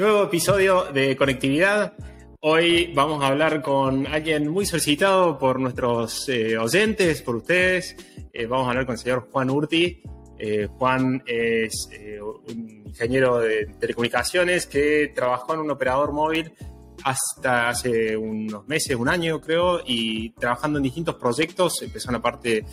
Nuevo 0.00 0.22
episodio 0.22 0.84
de 0.94 1.14
conectividad. 1.14 1.92
Hoy 2.40 2.90
vamos 2.94 3.22
a 3.22 3.26
hablar 3.26 3.60
con 3.60 4.06
alguien 4.06 4.48
muy 4.48 4.64
solicitado 4.64 5.38
por 5.38 5.60
nuestros 5.60 6.26
eh, 6.30 6.56
oyentes, 6.56 7.20
por 7.20 7.36
ustedes. 7.36 7.96
Eh, 8.32 8.46
vamos 8.46 8.66
a 8.66 8.70
hablar 8.70 8.86
con 8.86 8.94
el 8.94 8.98
señor 8.98 9.28
Juan 9.30 9.50
Urti. 9.50 10.02
Eh, 10.38 10.68
Juan 10.78 11.22
es 11.26 11.90
un 12.18 12.82
ingeniero 12.86 13.40
de 13.40 13.66
telecomunicaciones 13.78 14.66
que 14.66 15.12
trabajó 15.14 15.52
en 15.52 15.60
un 15.60 15.70
operador 15.70 16.12
móvil 16.12 16.50
hasta 17.04 17.68
hace 17.68 18.16
unos 18.16 18.66
meses, 18.66 18.96
un 18.96 19.10
año 19.10 19.38
creo, 19.38 19.82
y 19.84 20.30
trabajando 20.30 20.78
en 20.78 20.84
distintos 20.84 21.16
proyectos. 21.16 21.82
Empezó 21.82 22.08
en 22.08 22.14
la 22.14 22.22
parte 22.22 22.64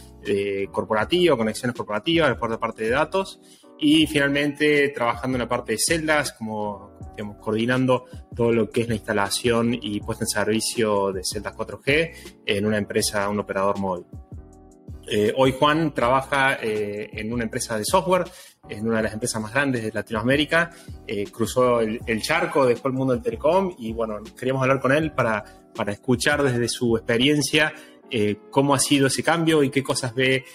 corporativa, 0.71 1.36
conexiones 1.36 1.75
corporativas, 1.75 2.30
después 2.30 2.52
la 2.52 2.57
parte 2.57 2.86
de 2.86 2.91
datos, 2.91 3.41
y 3.80 4.07
finalmente 4.07 4.89
trabajando 4.89 5.36
en 5.38 5.41
la 5.41 5.50
parte 5.50 5.73
de 5.73 5.77
celdas, 5.80 6.34
como 6.34 6.98
coordinando 7.39 8.05
todo 8.36 8.52
lo 8.52 8.70
que 8.70 8.81
es 8.81 8.88
la 8.88 8.95
instalación 8.95 9.77
y 9.81 10.00
puesta 10.02 10.23
en 10.23 10.27
servicio 10.27 11.12
de 11.12 11.23
celdas 11.23 11.55
4G 11.55 12.12
en 12.45 12.66
una 12.66 12.77
empresa, 12.77 13.27
un 13.30 13.40
operador 13.40 13.80
móvil. 13.80 14.05
Eh, 15.09 15.34
hoy 15.38 15.55
Juan 15.58 15.94
trabaja 15.94 16.58
eh, 16.62 17.09
en 17.13 17.31
una 17.31 17.45
empresa 17.45 17.77
de 17.77 17.86
software, 17.86 18.26
en 18.67 18.86
una 18.86 18.98
de 18.98 19.03
las 19.03 19.13
empresas 19.13 19.41
más 19.41 19.53
grandes 19.53 19.84
de 19.84 19.91
Latinoamérica, 19.94 20.72
eh, 21.08 21.25
cruzó 21.31 21.80
el, 21.80 22.22
charco, 22.22 22.66
dejó 22.66 22.89
el 22.89 22.94
mundo 22.94 23.14
del 23.14 23.23
telecom 23.23 23.73
y 23.78 23.94
bueno, 23.94 24.22
queríamos 24.38 24.64
hablar 24.64 24.81
con 24.81 24.91
él 24.91 25.14
para, 25.14 25.45
para 25.73 25.94
escuchar 25.94 26.44
desde 26.44 26.67
su 26.67 26.98
experiencia 26.98 27.73
cómo 28.52 28.73
ha 28.73 28.80
sido 28.80 29.08
ese 29.08 29.22
cambio 29.22 29.64
y 29.64 29.70
qué 29.70 29.84
cosas 29.84 30.16
ve 30.16 30.45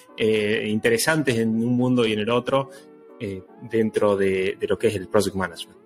interesantes 0.64 1.36
en 1.36 1.50
un 1.50 1.76
mundo 1.76 2.06
y 2.06 2.14
en 2.14 2.20
el 2.20 2.30
otro 2.30 2.70
dentro 3.62 4.16
de, 4.16 4.56
de 4.58 4.66
lo 4.66 4.78
que 4.78 4.88
es 4.88 4.96
el 4.96 5.08
project 5.08 5.36
management. 5.36 5.78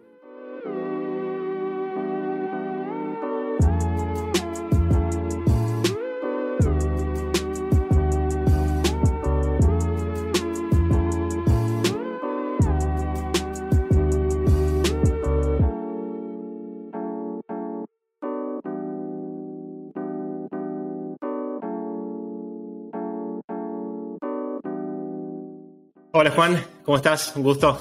Hola 26.19 26.31
Juan, 26.31 26.76
¿cómo 26.87 26.97
estás? 26.97 27.35
Un 27.37 27.43
gusto. 27.43 27.77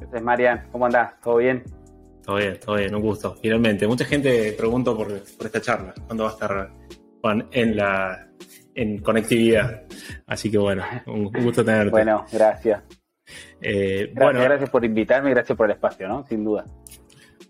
Este 0.00 0.16
es 0.16 0.22
Marian, 0.22 0.66
¿cómo 0.72 0.86
andás? 0.86 1.20
¿Todo 1.20 1.36
bien? 1.36 1.62
Todo 2.24 2.36
bien, 2.36 2.58
todo 2.58 2.76
bien, 2.76 2.94
un 2.94 3.02
gusto. 3.02 3.36
Finalmente, 3.40 3.86
mucha 3.86 4.06
gente 4.06 4.54
preguntó 4.56 4.96
por, 4.96 5.12
esta 5.12 5.60
charla, 5.60 5.92
cuándo 6.06 6.24
va 6.24 6.30
a 6.30 6.32
estar 6.32 6.70
Juan 7.20 7.48
en 7.52 7.76
la 7.76 8.28
en 8.74 8.98
conectividad. 8.98 9.82
Así 10.26 10.50
que 10.50 10.56
bueno, 10.56 10.82
un, 11.06 11.30
gusto 11.30 11.64
tenerte. 11.64 11.90
bueno, 11.90 12.24
gracias. 12.32 12.82
Eh, 13.60 14.10
gracias, 14.12 14.14
bueno, 14.14 14.40
gracias 14.40 14.70
por 14.70 14.84
invitarme 14.84 15.30
y 15.30 15.34
gracias 15.34 15.56
por 15.56 15.66
el 15.66 15.72
espacio, 15.72 16.08
¿no? 16.08 16.26
Sin 16.26 16.44
duda. 16.44 16.64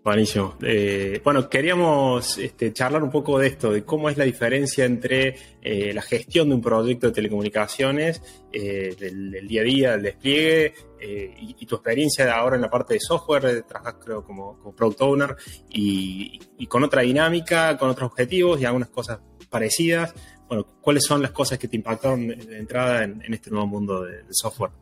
Buenísimo. 0.05 0.56
Eh, 0.62 1.20
bueno, 1.22 1.48
queríamos 1.48 2.36
este, 2.36 2.72
charlar 2.72 3.05
un 3.05 3.11
poco 3.11 3.39
de 3.39 3.47
esto, 3.47 3.70
de 3.70 3.84
cómo 3.84 4.08
es 4.08 4.17
la 4.17 4.25
diferencia 4.25 4.84
entre 4.84 5.36
eh, 5.62 5.92
la 5.95 6.03
gestión 6.03 6.48
de 6.48 6.56
un 6.56 6.61
proyecto 6.61 7.06
de 7.06 7.12
telecomunicaciones, 7.12 8.20
eh, 8.53 8.97
del, 8.98 9.47
día 9.47 9.61
a 9.61 9.64
día, 9.64 9.91
del 9.92 10.03
despliegue, 10.03 10.75
y, 11.00 11.67
tu 11.67 11.77
experiencia 11.77 12.33
ahora 12.33 12.56
en 12.56 12.62
la 12.62 12.70
parte 12.70 12.95
de 12.95 13.00
software, 13.00 13.62
trabajas 13.62 13.97
creo 14.05 14.25
como, 14.25 14.75
product 14.75 15.00
owner, 15.03 15.36
y, 15.69 16.67
con 16.67 16.83
otra 16.83 17.03
dinámica, 17.03 17.77
con 17.78 17.89
otros 17.89 18.11
objetivos 18.11 18.61
y 18.61 18.64
algunas 18.64 18.89
cosas 18.89 19.20
parecidas. 19.50 20.14
Bueno, 20.48 20.67
¿cuáles 20.80 21.05
son 21.05 21.23
las 21.23 21.30
cosas 21.30 21.58
que 21.58 21.69
te 21.69 21.77
impactaron 21.77 22.27
de 22.27 22.58
entrada 22.58 23.05
en, 23.05 23.23
este 23.33 23.51
nuevo 23.51 23.68
mundo 23.68 24.02
del 24.02 24.27
software? 24.30 24.73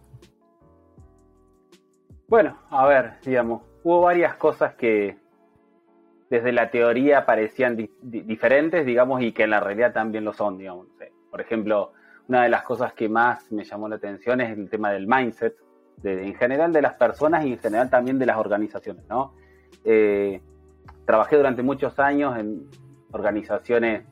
Bueno, 2.26 2.58
a 2.70 2.86
ver, 2.86 3.18
digamos, 3.24 3.69
hubo 3.82 4.00
varias 4.02 4.34
cosas 4.36 4.74
que 4.74 5.16
desde 6.28 6.52
la 6.52 6.70
teoría 6.70 7.26
parecían 7.26 7.76
diferentes, 8.02 8.86
digamos, 8.86 9.20
y 9.20 9.32
que 9.32 9.44
en 9.44 9.50
la 9.50 9.60
realidad 9.60 9.92
también 9.92 10.24
lo 10.24 10.32
son, 10.32 10.58
digamos. 10.58 10.86
Por 11.30 11.40
ejemplo, 11.40 11.92
una 12.28 12.44
de 12.44 12.48
las 12.48 12.62
cosas 12.62 12.92
que 12.92 13.08
más 13.08 13.50
me 13.50 13.64
llamó 13.64 13.88
la 13.88 13.96
atención 13.96 14.40
es 14.40 14.56
el 14.56 14.70
tema 14.70 14.92
del 14.92 15.08
mindset, 15.08 15.56
en 16.04 16.34
general 16.34 16.72
de 16.72 16.82
las 16.82 16.94
personas 16.94 17.44
y 17.44 17.52
en 17.52 17.58
general 17.58 17.90
también 17.90 18.18
de 18.18 18.26
las 18.26 18.36
organizaciones, 18.36 19.04
¿no? 19.08 19.34
Eh, 19.84 20.40
trabajé 21.04 21.36
durante 21.36 21.62
muchos 21.62 21.98
años 21.98 22.38
en 22.38 22.68
organizaciones 23.10 24.04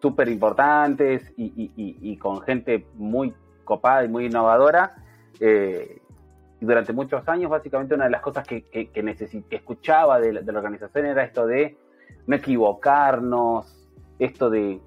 súper 0.00 0.28
importantes 0.28 1.32
y, 1.36 2.16
con 2.18 2.40
gente 2.42 2.86
muy 2.94 3.34
copada 3.64 4.04
y 4.04 4.08
muy 4.08 4.26
innovadora. 4.26 4.94
Eh, 5.40 6.01
y 6.62 6.64
durante 6.64 6.92
muchos 6.92 7.28
años, 7.28 7.50
básicamente, 7.50 7.96
una 7.96 8.04
de 8.04 8.12
las 8.12 8.20
cosas 8.20 8.46
que, 8.46 8.62
que, 8.62 8.88
que, 8.92 9.46
escuchaba 9.50 10.20
de 10.20 10.32
la, 10.32 10.40
organización 10.56 11.06
era 11.06 11.24
esto 11.24 11.44
de 11.44 11.76
no 12.28 12.36
equivocarnos, 12.36 13.90
esto 14.20 14.48
de 14.48 14.80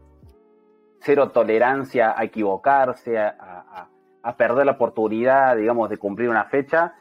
cero 1.01 1.31
tolerancia 1.31 2.17
a 2.17 2.23
equivocarse, 2.23 3.19
a, 3.19 3.89
perder 4.37 4.67
la 4.67 4.71
oportunidad, 4.71 5.57
digamos, 5.57 5.89
de 5.89 5.97
cumplir 5.97 6.29
una 6.29 6.45
fecha. 6.45 6.93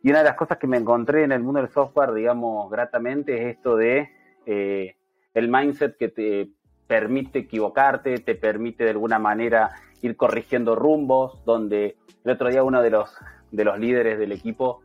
Y 0.00 0.10
una 0.10 0.18
de 0.18 0.26
las 0.26 0.36
cosas 0.36 0.58
que 0.58 0.68
me 0.68 0.76
encontré 0.76 1.24
en 1.24 1.32
el 1.32 1.42
mundo 1.42 1.60
del 1.60 1.70
software, 1.70 2.12
digamos, 2.12 2.70
gratamente, 2.70 3.34
es 3.34 3.56
esto 3.56 3.74
de 3.74 4.10
eh, 4.46 4.94
el 5.34 5.48
mindset 5.48 5.96
que 5.96 6.08
te 6.08 6.50
permite 6.86 7.40
equivocarte, 7.40 8.18
te 8.18 8.36
permite 8.36 8.84
de 8.84 8.90
alguna 8.90 9.18
manera 9.18 9.70
ir 10.02 10.16
corrigiendo 10.16 10.76
rumbos, 10.76 11.44
donde 11.44 11.96
el 12.22 12.30
otro 12.30 12.48
día 12.48 12.62
uno 12.62 12.80
de 12.80 12.90
los 12.90 13.12
de 13.50 13.64
los 13.64 13.78
líderes 13.78 14.18
del 14.18 14.32
equipo 14.32 14.82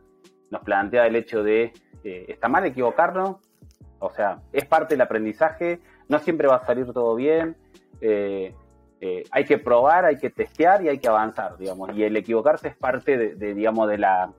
nos 0.50 0.62
plantea 0.62 1.06
el 1.06 1.16
hecho 1.16 1.42
de, 1.42 1.72
eh, 2.04 2.26
¿está 2.28 2.48
mal 2.48 2.64
equivocarnos? 2.64 3.36
O 3.98 4.10
sea, 4.10 4.42
es 4.52 4.64
parte 4.64 4.94
del 4.94 5.00
aprendizaje, 5.00 5.80
no 6.08 6.18
siempre 6.18 6.48
va 6.48 6.56
a 6.56 6.66
salir 6.66 6.92
todo 6.92 7.14
bien, 7.14 7.56
eh, 8.00 8.54
eh, 9.00 9.24
hay 9.30 9.44
que 9.44 9.58
probar, 9.58 10.04
hay 10.04 10.18
que 10.18 10.30
testear 10.30 10.82
y 10.82 10.88
hay 10.88 10.98
que 10.98 11.08
avanzar, 11.08 11.56
digamos, 11.56 11.94
y 11.94 12.04
el 12.04 12.16
equivocarse 12.16 12.68
es 12.68 12.76
parte 12.76 13.16
de, 13.16 13.54
digamos, 13.54 13.88
de 13.88 13.98
la, 13.98 14.32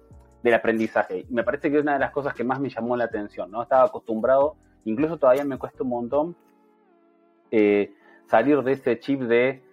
del 0.43 0.53
aprendizaje. 0.53 1.25
Me 1.29 1.43
parece 1.43 1.69
que 1.69 1.77
es 1.77 1.83
una 1.83 1.93
de 1.93 1.99
las 1.99 2.11
cosas 2.11 2.33
que 2.33 2.43
más 2.43 2.59
me 2.59 2.69
llamó 2.69 2.95
la 2.95 3.05
atención, 3.05 3.51
¿no? 3.51 3.63
Estaba 3.63 3.85
acostumbrado, 3.85 4.55
incluso 4.85 5.17
todavía 5.17 5.43
me 5.43 5.57
cuesta 5.57 5.83
un 5.83 5.89
montón 5.89 6.35
salir 8.27 8.61
de 8.61 8.73
ese 8.73 8.99
chip 8.99 9.21
de 9.21 9.63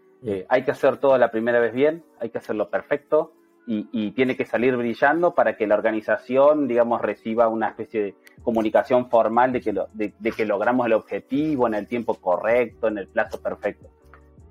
hay 0.48 0.62
que 0.62 0.70
hacer 0.70 0.97
todo 0.98 1.19
la 1.19 1.31
primera 1.31 1.59
vez 1.59 1.75
bien, 1.75 2.04
hay 2.20 2.31
que 2.31 2.38
hacerlo 2.38 2.70
perfecto, 2.70 3.32
y, 3.66 4.10
tiene 4.12 4.36
que 4.36 4.44
salir 4.44 4.76
brillando 4.76 5.34
para 5.34 5.56
que 5.56 5.66
la 5.66 5.75
organización, 5.75 6.69
digamos, 6.69 7.00
reciba 7.00 7.48
una 7.48 7.69
especie 7.69 8.02
de 8.02 8.14
comunicación 8.42 9.08
formal 9.08 9.52
de 9.52 9.60
que, 9.60 9.75
de, 9.92 10.32
que 10.32 10.44
logramos 10.44 10.86
el 10.86 10.92
objetivo 10.92 11.66
en 11.66 11.75
el 11.75 11.86
tiempo 11.86 12.14
correcto, 12.14 12.88
en 12.88 12.98
el 12.98 13.08
plazo 13.08 13.41
perfecto. 13.41 13.88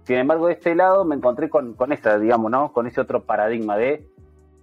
Sin 0.03 0.17
embargo, 0.17 0.47
de 0.47 0.53
este 0.53 0.75
lado 0.75 1.05
me 1.05 1.15
encontré 1.15 1.49
con, 1.49 1.75
con 1.75 1.93
esta, 1.93 2.17
digamos, 2.17 2.51
¿no? 2.51 2.73
Con 2.73 2.87
ese 2.87 3.01
otro 3.01 3.23
paradigma 3.23 3.77
de, 3.77 4.07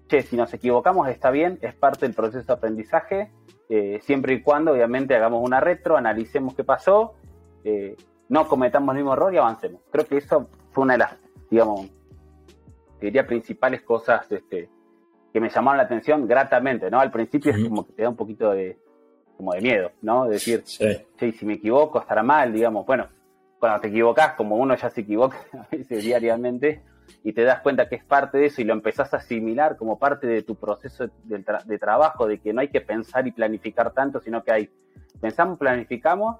che, 0.08 0.22
si 0.22 0.36
nos 0.36 0.52
equivocamos 0.52 1.08
está 1.08 1.30
bien, 1.30 1.58
es 1.62 1.74
parte 1.74 2.06
del 2.06 2.14
proceso 2.14 2.44
de 2.44 2.52
aprendizaje, 2.52 3.30
eh, 3.68 4.00
siempre 4.02 4.34
y 4.34 4.42
cuando, 4.42 4.72
obviamente, 4.72 5.14
hagamos 5.14 5.42
una 5.44 5.60
retro, 5.60 5.96
analicemos 5.96 6.54
qué 6.54 6.64
pasó, 6.64 7.14
eh, 7.62 7.96
no 8.28 8.48
cometamos 8.48 8.92
el 8.94 8.96
mismo 8.96 9.12
error 9.12 9.32
y 9.32 9.38
avancemos. 9.38 9.80
Creo 9.90 10.04
que 10.06 10.16
eso 10.16 10.48
fue 10.72 10.82
una 10.82 10.94
de 10.94 10.98
las, 10.98 11.16
digamos, 11.50 11.88
diría, 13.06 13.26
principales 13.26 13.82
cosas 13.82 14.30
este, 14.30 14.68
que 15.32 15.40
me 15.40 15.48
llamaron 15.48 15.78
la 15.78 15.84
atención 15.84 16.26
gratamente, 16.26 16.90
¿no? 16.90 17.00
Al 17.00 17.10
principio 17.10 17.52
es 17.52 17.62
como 17.64 17.86
que 17.86 17.92
te 17.92 18.02
da 18.02 18.08
un 18.08 18.16
poquito 18.16 18.50
de, 18.52 18.78
como 19.36 19.52
de 19.52 19.60
miedo, 19.60 19.92
¿no? 20.02 20.24
De 20.24 20.32
decir, 20.32 20.62
sí. 20.64 21.32
si 21.32 21.46
me 21.46 21.54
equivoco 21.54 22.00
estará 22.00 22.22
mal, 22.22 22.52
digamos, 22.52 22.84
bueno, 22.86 23.08
cuando 23.58 23.80
te 23.80 23.88
equivocas, 23.88 24.34
como 24.34 24.56
uno 24.56 24.74
ya 24.74 24.90
se 24.90 25.02
equivoca 25.02 25.36
a 25.52 25.66
veces 25.70 26.02
diariamente, 26.02 26.82
y 27.24 27.32
te 27.32 27.42
das 27.42 27.60
cuenta 27.60 27.88
que 27.88 27.96
es 27.96 28.04
parte 28.04 28.38
de 28.38 28.46
eso 28.46 28.60
y 28.60 28.64
lo 28.64 28.72
empezás 28.72 29.12
a 29.12 29.18
asimilar 29.18 29.76
como 29.76 29.98
parte 29.98 30.26
de 30.26 30.42
tu 30.42 30.54
proceso 30.54 31.08
de, 31.24 31.44
de 31.64 31.78
trabajo, 31.78 32.26
de 32.26 32.38
que 32.38 32.52
no 32.52 32.60
hay 32.60 32.68
que 32.68 32.80
pensar 32.80 33.26
y 33.26 33.32
planificar 33.32 33.92
tanto, 33.92 34.20
sino 34.20 34.44
que 34.44 34.52
hay, 34.52 34.70
pensamos, 35.20 35.58
planificamos 35.58 36.36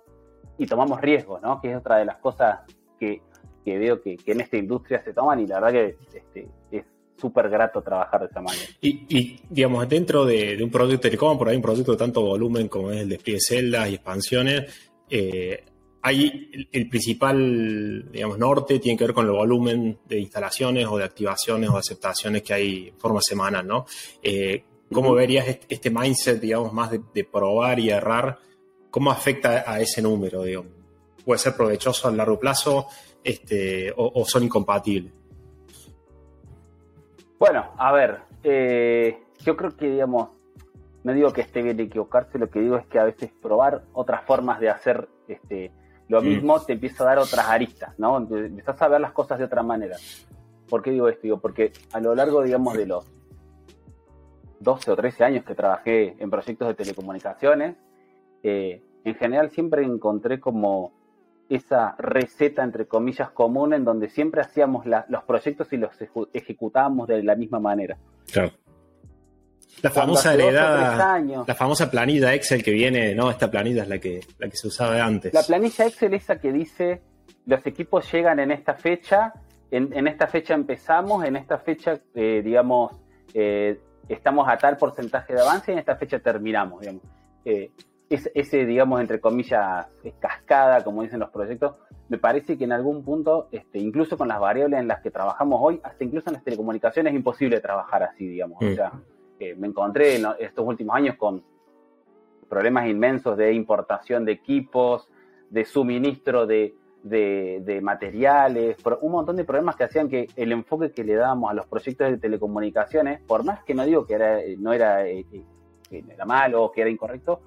y 0.58 0.66
tomamos 0.66 1.00
riesgos, 1.00 1.42
¿no? 1.42 1.60
Que 1.60 1.72
es 1.72 1.76
otra 1.76 1.96
de 1.96 2.04
las 2.04 2.16
cosas 2.16 2.60
que 2.98 3.22
que 3.64 3.78
veo 3.78 4.02
que, 4.02 4.18
en 4.26 4.40
esta 4.40 4.56
industria 4.56 5.02
se 5.04 5.12
toman 5.12 5.40
y 5.40 5.46
la 5.46 5.60
verdad 5.60 5.72
que 5.72 5.96
este, 6.16 6.48
es 6.70 6.84
súper 7.16 7.48
grato 7.48 7.82
trabajar 7.82 8.20
de 8.20 8.26
esa 8.26 8.40
manera. 8.40 8.64
Y, 8.80 9.40
digamos, 9.48 9.88
dentro 9.88 10.24
de, 10.24 10.58
un 10.62 10.70
producto 10.70 11.00
telecom, 11.00 11.38
por 11.38 11.48
ahí 11.48 11.56
un 11.56 11.62
producto 11.62 11.92
de 11.92 11.98
tanto 11.98 12.22
volumen 12.22 12.68
como 12.68 12.90
es 12.90 13.00
el 13.00 13.08
despliegue 13.08 13.36
de 13.36 13.40
celdas 13.40 13.90
y 13.90 13.94
expansiones, 13.94 14.90
eh, 15.08 15.64
hay 16.02 16.68
el, 16.72 16.88
principal, 16.88 18.10
digamos, 18.10 18.38
norte 18.38 18.78
tiene 18.78 18.96
que 18.96 19.04
ver 19.04 19.14
con 19.14 19.26
el 19.26 19.32
volumen 19.32 19.98
de 20.06 20.18
instalaciones 20.18 20.86
o 20.86 20.96
de 20.96 21.04
activaciones 21.04 21.68
o 21.68 21.76
aceptaciones 21.76 22.42
que 22.42 22.54
hay 22.54 22.88
en 22.88 22.98
forma 22.98 23.20
semanal, 23.20 23.66
¿no? 23.66 23.86
Eh, 24.22 24.64
¿Cómo 24.92 25.14
verías 25.14 25.46
este 25.68 25.90
mindset, 25.90 26.40
digamos, 26.40 26.72
más 26.72 26.90
de, 26.90 27.24
probar 27.24 27.78
y 27.78 27.90
errar? 27.90 28.38
¿Cómo 28.90 29.10
afecta 29.10 29.64
a 29.70 29.80
ese 29.80 30.02
número, 30.02 30.42
digamos? 30.42 30.72
¿Puede 31.24 31.38
ser 31.38 31.54
provechoso 31.54 32.08
a 32.08 32.10
largo 32.10 32.40
plazo 32.40 32.88
este, 33.24 33.92
o, 33.96 34.24
son 34.24 34.44
incompatibles? 34.44 35.12
Bueno, 37.38 37.72
a 37.76 37.92
ver, 37.92 38.18
eh, 38.42 39.22
yo 39.38 39.56
creo 39.56 39.76
que, 39.76 39.90
digamos, 39.90 40.28
no 41.02 41.12
digo 41.12 41.32
que 41.32 41.40
esté 41.40 41.62
bien 41.62 41.80
equivocarse, 41.80 42.38
lo 42.38 42.50
que 42.50 42.60
digo 42.60 42.76
es 42.76 42.86
que 42.86 42.98
a 42.98 43.04
veces 43.04 43.30
probar 43.40 43.84
otras 43.92 44.24
formas 44.24 44.60
de 44.60 44.68
hacer 44.68 45.08
este, 45.28 45.72
lo 46.08 46.20
mm. 46.20 46.24
mismo 46.24 46.60
te 46.60 46.74
empieza 46.74 47.04
a 47.04 47.06
dar 47.06 47.18
otras 47.18 47.46
aristas, 47.48 47.98
¿no? 47.98 48.18
Empezás 48.18 48.82
a 48.82 48.88
ver 48.88 49.00
las 49.00 49.12
cosas 49.12 49.38
de 49.38 49.44
otra 49.44 49.62
manera. 49.62 49.96
¿Por 50.68 50.82
qué 50.82 50.90
digo 50.90 51.08
esto? 51.08 51.22
Digo, 51.22 51.40
porque 51.40 51.72
a 51.92 52.00
lo 52.00 52.14
largo, 52.14 52.42
digamos, 52.42 52.76
de 52.76 52.86
los 52.86 53.06
12 54.60 54.90
o 54.90 54.96
13 54.96 55.24
años 55.24 55.44
que 55.44 55.54
trabajé 55.54 56.16
en 56.18 56.30
proyectos 56.30 56.68
de 56.68 56.74
telecomunicaciones, 56.74 57.76
eh, 58.42 58.82
en 59.04 59.14
general 59.14 59.50
siempre 59.50 59.84
encontré 59.84 60.40
como 60.40 60.92
esa 61.50 61.96
receta, 61.98 62.62
entre 62.62 62.86
comillas, 62.86 63.30
común 63.30 63.74
en 63.74 63.84
donde 63.84 64.08
siempre 64.08 64.40
hacíamos 64.40 64.86
los 64.86 65.24
proyectos 65.24 65.72
y 65.72 65.76
los 65.76 65.90
ejecutábamos 66.32 67.08
de 67.08 67.24
la 67.24 67.34
misma 67.34 67.58
manera. 67.58 67.98
Claro. 68.32 68.52
La 69.82 69.90
famosa 69.90 70.34
heredada, 70.34 71.20
la 71.46 71.54
famosa 71.54 71.90
planilla 71.90 72.34
Excel 72.34 72.62
que 72.62 72.70
viene, 72.70 73.14
no, 73.14 73.30
esta 73.30 73.50
planilla 73.50 73.82
es 73.82 73.88
la 73.88 73.98
que, 73.98 74.20
la 74.38 74.48
que 74.48 74.56
se 74.56 74.68
usaba 74.68 75.02
antes. 75.02 75.32
La 75.34 75.42
planilla 75.42 75.86
Excel 75.86 76.14
es 76.14 76.24
esa 76.24 76.38
que 76.38 76.52
dice, 76.52 77.02
los 77.46 77.66
equipos 77.66 78.10
llegan 78.12 78.38
en 78.38 78.52
esta 78.52 78.74
fecha, 78.74 79.32
en, 79.70 80.06
esta 80.06 80.26
fecha 80.26 80.54
empezamos, 80.54 81.24
en 81.24 81.36
esta 81.36 81.58
fecha, 81.58 81.98
eh, 82.14 82.42
digamos, 82.44 82.92
eh, 83.34 83.80
estamos 84.08 84.48
a 84.48 84.56
tal 84.56 84.76
porcentaje 84.76 85.34
de 85.34 85.40
avance 85.40 85.70
y 85.70 85.74
en 85.74 85.78
esta 85.78 85.96
fecha 85.96 86.18
terminamos, 86.18 86.80
digamos. 86.80 87.02
Eh, 87.44 87.70
ese, 88.10 88.66
digamos, 88.66 89.00
entre 89.00 89.20
comillas, 89.20 89.86
cascada, 90.18 90.82
como 90.82 91.02
dicen 91.02 91.20
los 91.20 91.30
proyectos, 91.30 91.76
me 92.08 92.18
parece 92.18 92.58
que 92.58 92.64
en 92.64 92.72
algún 92.72 93.04
punto, 93.04 93.48
este, 93.52 93.78
incluso 93.78 94.18
con 94.18 94.26
las 94.26 94.40
variables 94.40 94.80
en 94.80 94.88
las 94.88 95.00
que 95.00 95.12
trabajamos 95.12 95.60
hoy, 95.62 95.80
hasta 95.84 96.02
incluso 96.02 96.28
en 96.28 96.34
las 96.34 96.44
telecomunicaciones 96.44 97.12
es 97.12 97.16
imposible 97.16 97.60
trabajar 97.60 98.02
así, 98.02 98.26
digamos. 98.26 98.58
O 98.60 98.74
sea, 98.74 98.92
me 99.56 99.68
encontré 99.68 100.16
en 100.16 100.26
estos 100.40 100.66
últimos 100.66 100.96
años 100.96 101.14
con 101.16 101.42
problemas 102.48 102.88
inmensos 102.88 103.36
de 103.36 103.52
importación 103.52 104.24
de 104.24 104.32
equipos, 104.32 105.08
de 105.48 105.64
suministro 105.64 106.46
de, 106.46 106.74
materiales, 107.80 108.76
un 109.00 109.12
montón 109.12 109.36
de 109.36 109.44
problemas 109.44 109.76
que 109.76 109.84
hacían 109.84 110.08
que 110.08 110.26
el 110.34 110.50
enfoque 110.50 110.90
que 110.90 111.04
le 111.04 111.14
dábamos 111.14 111.50
a 111.50 111.54
los 111.54 111.66
proyectos 111.66 112.10
de 112.10 112.18
telecomunicaciones, 112.18 113.20
por 113.20 113.44
más 113.44 113.62
que 113.62 113.72
no 113.72 113.84
digo 113.84 114.04
que 114.04 114.14
era, 114.14 114.40
no 114.58 114.72
era, 114.72 115.06
eh, 115.06 115.24
eh, 115.32 116.04
era 116.08 116.24
malo 116.24 116.64
o 116.64 116.72
que 116.72 116.80
era 116.80 116.90
incorrecto, 116.90 117.40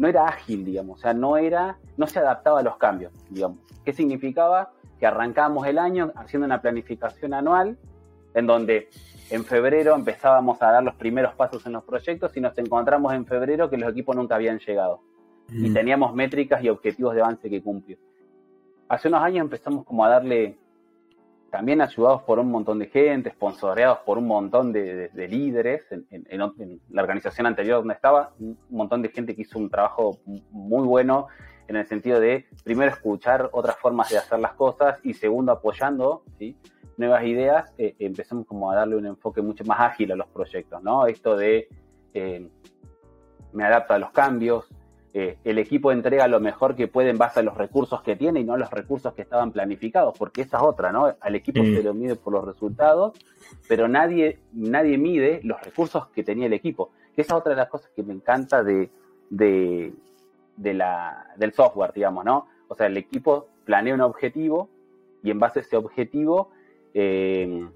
no 0.00 0.08
era 0.08 0.26
ágil, 0.26 0.64
digamos, 0.64 0.98
o 0.98 1.02
sea, 1.02 1.12
no 1.12 1.36
era, 1.36 1.76
no 1.98 2.06
se 2.06 2.18
adaptaba 2.18 2.60
a 2.60 2.62
los 2.62 2.78
cambios, 2.78 3.12
digamos. 3.28 3.58
¿Qué 3.84 3.92
significaba? 3.92 4.72
Que 4.98 5.06
arrancábamos 5.06 5.66
el 5.66 5.78
año 5.78 6.10
haciendo 6.16 6.46
una 6.46 6.62
planificación 6.62 7.34
anual 7.34 7.76
en 8.32 8.46
donde 8.46 8.88
en 9.28 9.44
febrero 9.44 9.94
empezábamos 9.94 10.62
a 10.62 10.72
dar 10.72 10.82
los 10.82 10.94
primeros 10.94 11.34
pasos 11.34 11.66
en 11.66 11.72
los 11.72 11.84
proyectos 11.84 12.34
y 12.34 12.40
nos 12.40 12.56
encontramos 12.56 13.12
en 13.12 13.26
febrero 13.26 13.68
que 13.68 13.76
los 13.76 13.90
equipos 13.90 14.16
nunca 14.16 14.36
habían 14.36 14.58
llegado. 14.58 15.02
Y 15.50 15.68
mm. 15.68 15.74
teníamos 15.74 16.14
métricas 16.14 16.64
y 16.64 16.70
objetivos 16.70 17.14
de 17.14 17.20
avance 17.20 17.50
que 17.50 17.62
cumplir. 17.62 17.98
Hace 18.88 19.08
unos 19.08 19.22
años 19.22 19.44
empezamos 19.44 19.84
como 19.84 20.02
a 20.02 20.08
darle, 20.08 20.56
también 21.50 21.80
ayudados 21.80 22.22
por 22.22 22.38
un 22.38 22.50
montón 22.50 22.78
de 22.78 22.86
gente, 22.86 23.30
sponsoreados 23.30 23.98
por 24.00 24.18
un 24.18 24.26
montón 24.26 24.72
de, 24.72 25.10
líderes 25.14 25.82
en, 25.90 26.26
la 26.90 27.02
organización 27.02 27.46
anterior 27.46 27.78
donde 27.78 27.94
estaba, 27.94 28.32
un 28.38 28.58
montón 28.70 29.02
de 29.02 29.08
gente 29.08 29.34
que 29.34 29.42
hizo 29.42 29.58
un 29.58 29.68
trabajo 29.68 30.18
muy 30.50 30.86
bueno 30.86 31.26
en 31.68 31.76
el 31.76 31.86
sentido 31.86 32.18
de, 32.18 32.46
primero, 32.64 32.90
escuchar 32.90 33.48
otras 33.52 33.76
formas 33.76 34.10
de 34.10 34.18
hacer 34.18 34.40
las 34.40 34.54
cosas 34.54 34.98
y 35.04 35.14
segundo, 35.14 35.52
apoyando, 35.52 36.24
¿sí? 36.38 36.56
nuevas 36.96 37.24
ideas, 37.24 37.72
eh, 37.78 37.94
empezamos 37.98 38.46
como 38.46 38.70
a 38.70 38.74
darle 38.74 38.96
un 38.96 39.06
enfoque 39.06 39.40
mucho 39.40 39.64
más 39.64 39.80
ágil 39.80 40.12
a 40.12 40.16
los 40.16 40.26
proyectos, 40.28 40.82
¿no? 40.82 41.06
Esto 41.06 41.36
de 41.36 41.68
eh, 42.12 42.48
me 43.52 43.64
adapto 43.64 43.94
a 43.94 43.98
los 43.98 44.10
cambios, 44.10 44.68
eh, 45.12 45.38
el 45.44 45.58
equipo 45.58 45.90
entrega 45.90 46.28
lo 46.28 46.40
mejor 46.40 46.76
que 46.76 46.86
puede 46.88 47.10
en 47.10 47.18
base 47.18 47.40
a 47.40 47.42
los 47.42 47.56
recursos 47.56 48.02
que 48.02 48.16
tiene 48.16 48.40
y 48.40 48.44
no 48.44 48.54
a 48.54 48.58
los 48.58 48.70
recursos 48.70 49.12
que 49.14 49.22
estaban 49.22 49.50
planificados, 49.52 50.16
porque 50.16 50.42
esa 50.42 50.58
es 50.58 50.62
otra, 50.62 50.92
¿no? 50.92 51.14
Al 51.20 51.34
equipo 51.34 51.62
se 51.64 51.82
lo 51.82 51.94
mide 51.94 52.16
por 52.16 52.32
los 52.32 52.44
resultados, 52.44 53.18
pero 53.68 53.88
nadie, 53.88 54.38
nadie 54.52 54.98
mide 54.98 55.40
los 55.42 55.60
recursos 55.62 56.08
que 56.08 56.22
tenía 56.22 56.46
el 56.46 56.52
equipo. 56.52 56.90
Que 57.14 57.22
esa 57.22 57.34
es 57.34 57.40
otra 57.40 57.50
de 57.50 57.56
las 57.56 57.68
cosas 57.68 57.90
que 57.94 58.02
me 58.02 58.14
encanta 58.14 58.62
de, 58.62 58.90
de, 59.30 59.92
de 60.56 60.74
la, 60.74 61.26
del 61.36 61.52
software, 61.52 61.92
digamos, 61.92 62.24
¿no? 62.24 62.46
O 62.68 62.74
sea, 62.74 62.86
el 62.86 62.96
equipo 62.96 63.48
planea 63.64 63.94
un 63.94 64.00
objetivo 64.02 64.68
y 65.22 65.30
en 65.30 65.40
base 65.40 65.58
a 65.58 65.62
ese 65.62 65.76
objetivo 65.76 66.50
eh, 66.94 67.66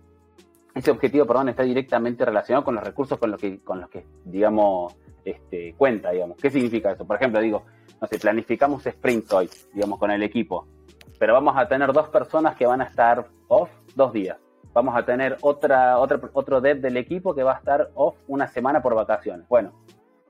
ese 0.75 0.91
objetivo, 0.91 1.25
perdón, 1.25 1.49
está 1.51 1.63
directamente 1.63 2.25
relacionado 2.25 2.65
con 2.65 2.75
los 2.75 2.83
recursos 2.83 3.19
con 3.19 3.31
los 3.31 3.41
que, 3.41 3.61
con 3.61 3.81
los 3.81 3.89
que 3.89 4.05
digamos, 4.25 4.97
este, 5.25 5.75
cuenta, 5.77 6.11
digamos. 6.11 6.37
¿Qué 6.39 6.51
significa 6.51 6.93
eso? 6.93 7.07
Por 7.07 7.17
ejemplo, 7.17 7.41
digo, 7.41 7.65
no 8.01 8.07
sé, 8.07 8.19
planificamos 8.19 8.87
sprint 8.87 9.33
hoy, 9.33 9.51
digamos, 9.73 9.99
con 9.99 10.11
el 10.11 10.23
equipo, 10.23 10.67
pero 11.19 11.35
vamos 11.35 11.57
a 11.57 11.69
tener 11.69 11.93
dos 11.93 12.09
personas 12.09 12.57
que 12.57 12.67
van 12.67 12.81
a 12.81 12.85
estar 12.85 13.27
off 13.49 13.71
dos 13.95 14.13
días. 14.13 14.39
Vamos 14.73 14.97
a 14.97 15.05
tener 15.05 15.37
otra, 15.41 15.99
otra, 15.99 16.21
otro 16.33 16.61
dev 16.61 16.81
del 16.81 16.97
equipo 16.97 17.35
que 17.35 17.45
va 17.45 17.55
a 17.55 17.59
estar 17.59 17.91
off 17.95 18.17
una 18.27 18.49
semana 18.49 18.83
por 18.83 18.95
vacaciones. 18.95 19.47
Bueno, 19.49 19.73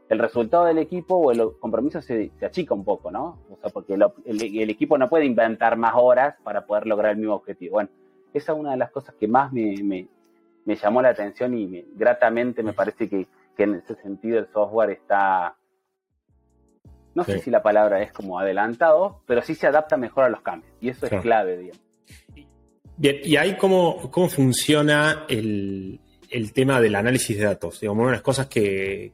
el 0.08 0.18
resultado 0.18 0.66
del 0.66 0.78
equipo 0.78 1.16
o 1.16 1.32
el 1.32 1.58
compromiso 1.58 2.02
se, 2.02 2.30
achica 2.42 2.74
un 2.74 2.84
poco, 2.84 3.10
¿no? 3.10 3.38
O 3.50 3.56
sea, 3.56 3.70
porque 3.70 3.94
el, 3.94 4.04
el, 4.24 4.70
equipo 4.70 4.98
no 4.98 5.08
puede 5.08 5.24
inventar 5.24 5.76
más 5.76 5.94
horas 5.96 6.36
para 6.42 6.66
poder 6.66 6.86
lograr 6.86 7.12
el 7.12 7.18
mismo 7.18 7.34
objetivo. 7.34 7.74
Bueno, 7.74 7.88
esa 8.34 8.52
es 8.52 8.58
una 8.58 8.72
de 8.72 8.76
las 8.76 8.90
cosas 8.90 9.14
que 9.14 9.26
más 9.26 9.52
me, 9.52 10.08
llamó 10.66 11.00
la 11.00 11.10
atención 11.10 11.54
y 11.54 11.86
gratamente 11.94 12.62
me 12.62 12.74
parece 12.74 13.08
que, 13.08 13.26
en 13.62 13.76
ese 13.76 13.94
sentido 14.02 14.38
el 14.38 14.48
software 14.52 14.90
está, 14.90 15.56
no 17.14 17.24
sé 17.24 17.38
si 17.38 17.50
la 17.50 17.62
palabra 17.62 18.02
es 18.02 18.12
como 18.12 18.38
adelantado, 18.38 19.22
pero 19.26 19.40
sí 19.42 19.54
se 19.54 19.66
adapta 19.66 19.96
mejor 19.96 20.24
a 20.24 20.28
los 20.28 20.42
cambios 20.42 20.72
y 20.80 20.88
eso 20.88 21.06
es 21.06 21.22
clave, 21.22 21.56
digamos. 21.56 21.84
Bien, 22.96 23.16
¿y 23.24 23.36
ahí 23.36 23.56
cómo, 23.56 24.10
cómo 24.10 24.28
funciona 24.28 25.26
el, 25.28 26.00
tema 26.52 26.80
del 26.80 26.94
análisis 26.94 27.36
de 27.36 27.44
datos? 27.44 27.80
Digamos, 27.80 28.02
una 28.02 28.10
de 28.10 28.16
las 28.16 28.22
cosas 28.22 28.46
que, 28.46 29.12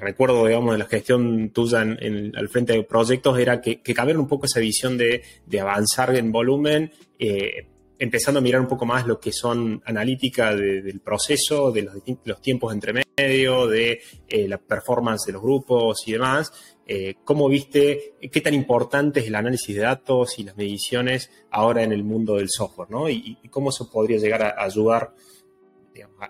recuerdo, 0.00 0.46
digamos, 0.46 0.72
de 0.72 0.78
la 0.78 0.86
gestión 0.86 1.50
tuya 1.50 1.82
en, 1.82 2.32
al 2.36 2.48
frente 2.48 2.72
de 2.72 2.82
proyectos 2.82 3.38
era 3.38 3.60
que, 3.60 3.80
que 3.80 3.94
cambiaron 3.94 4.22
un 4.22 4.28
poco 4.28 4.46
esa 4.46 4.60
visión 4.60 4.98
de, 4.98 5.22
avanzar 5.60 6.14
en 6.16 6.32
volumen, 6.32 6.90
eh, 7.18 7.68
empezando 7.98 8.38
a 8.38 8.42
mirar 8.42 8.60
un 8.60 8.66
poco 8.66 8.84
más 8.84 9.06
lo 9.06 9.18
que 9.18 9.32
son 9.32 9.82
analítica 9.84 10.54
del 10.54 11.00
proceso, 11.00 11.70
de 11.70 11.82
los, 12.24 12.40
tiempos 12.40 12.72
entre 12.72 13.04
medio, 13.16 13.66
de 13.66 14.00
eh, 14.28 14.48
la 14.48 14.58
performance 14.58 15.26
de 15.26 15.32
los 15.32 15.42
grupos 15.42 16.06
y 16.06 16.12
demás. 16.12 16.52
Eh, 16.86 17.14
¿Cómo 17.24 17.48
viste 17.48 18.14
qué 18.30 18.40
tan 18.40 18.54
importante 18.54 19.20
es 19.20 19.26
el 19.26 19.34
análisis 19.34 19.74
de 19.74 19.82
datos 19.82 20.38
y 20.38 20.44
las 20.44 20.56
mediciones 20.56 21.30
ahora 21.50 21.82
en 21.82 21.92
el 21.92 22.02
mundo 22.02 22.36
del 22.36 22.48
software? 22.48 22.90
¿no? 22.90 23.08
Y, 23.08 23.38
cómo 23.50 23.70
eso 23.70 23.90
podría 23.90 24.18
llegar 24.18 24.42
a 24.42 24.62
ayudar 24.62 25.14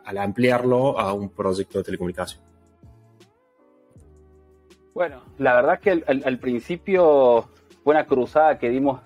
al 0.04 0.18
ampliarlo 0.18 0.98
a 0.98 1.12
un 1.12 1.30
proyecto 1.30 1.78
de 1.78 1.84
telecomunicación. 1.84 2.42
Bueno, 4.92 5.22
la 5.38 5.54
verdad 5.54 5.80
que 5.80 5.90
al 5.90 6.38
principio 6.38 7.48
fue 7.82 7.94
una 7.94 8.06
cruzada 8.06 8.58
que 8.58 8.68
dimos 8.68 9.00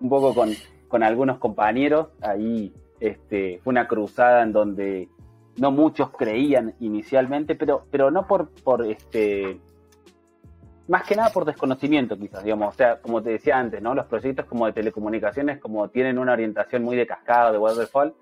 un 0.00 0.08
poco 0.08 0.34
con, 0.34 0.54
con 0.88 1.02
algunos 1.02 1.38
compañeros. 1.38 2.08
Ahí 2.20 2.72
este, 3.00 3.60
fue 3.62 3.70
una 3.70 3.86
cruzada 3.86 4.42
en 4.42 4.52
donde 4.52 5.08
no 5.56 5.70
muchos 5.70 6.10
creían 6.10 6.74
inicialmente, 6.80 7.54
pero, 7.54 7.84
pero 7.90 8.10
no 8.10 8.26
por, 8.26 8.50
por 8.62 8.84
este 8.86 9.60
más 10.88 11.06
que 11.06 11.14
nada 11.14 11.30
por 11.30 11.44
desconocimiento 11.44 12.18
quizás, 12.18 12.42
digamos, 12.42 12.74
o 12.74 12.76
sea, 12.76 13.00
como 13.00 13.22
te 13.22 13.30
decía 13.30 13.58
antes, 13.58 13.82
¿no? 13.82 13.94
Los 13.94 14.06
proyectos 14.06 14.46
como 14.46 14.64
de 14.66 14.72
telecomunicaciones, 14.72 15.58
como 15.58 15.88
tienen 15.90 16.18
una 16.18 16.32
orientación 16.32 16.82
muy 16.82 16.96
de 16.96 17.06
cascada, 17.06 17.52
de 17.52 17.58
waterfall, 17.58 18.14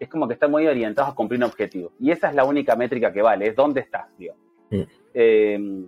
es 0.00 0.08
como 0.08 0.26
que 0.26 0.34
están 0.34 0.50
muy 0.50 0.66
orientados 0.66 1.12
a 1.12 1.14
cumplir 1.14 1.38
un 1.38 1.44
objetivo. 1.44 1.92
Y 2.00 2.10
esa 2.10 2.30
es 2.30 2.34
la 2.34 2.44
única 2.44 2.76
métrica 2.76 3.12
que 3.12 3.20
vale, 3.20 3.48
es 3.48 3.54
dónde 3.54 3.82
estás, 3.82 4.06
digamos. 4.16 4.42
Mm. 4.70 4.82
Eh, 5.12 5.86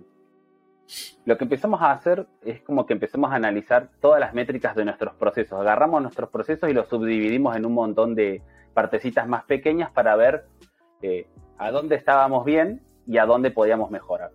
lo 1.25 1.37
que 1.37 1.43
empezamos 1.43 1.81
a 1.81 1.91
hacer 1.91 2.25
es 2.43 2.61
como 2.61 2.85
que 2.85 2.93
empezamos 2.93 3.31
a 3.31 3.35
analizar 3.35 3.89
todas 3.99 4.19
las 4.19 4.33
métricas 4.33 4.75
de 4.75 4.85
nuestros 4.85 5.13
procesos. 5.15 5.59
Agarramos 5.59 6.01
nuestros 6.01 6.29
procesos 6.29 6.69
y 6.69 6.73
los 6.73 6.87
subdividimos 6.87 7.55
en 7.55 7.65
un 7.65 7.73
montón 7.73 8.15
de 8.15 8.41
partecitas 8.73 9.27
más 9.27 9.43
pequeñas 9.43 9.91
para 9.91 10.15
ver 10.15 10.45
eh, 11.01 11.27
a 11.57 11.71
dónde 11.71 11.95
estábamos 11.95 12.45
bien 12.45 12.81
y 13.05 13.17
a 13.17 13.25
dónde 13.25 13.51
podíamos 13.51 13.91
mejorar. 13.91 14.31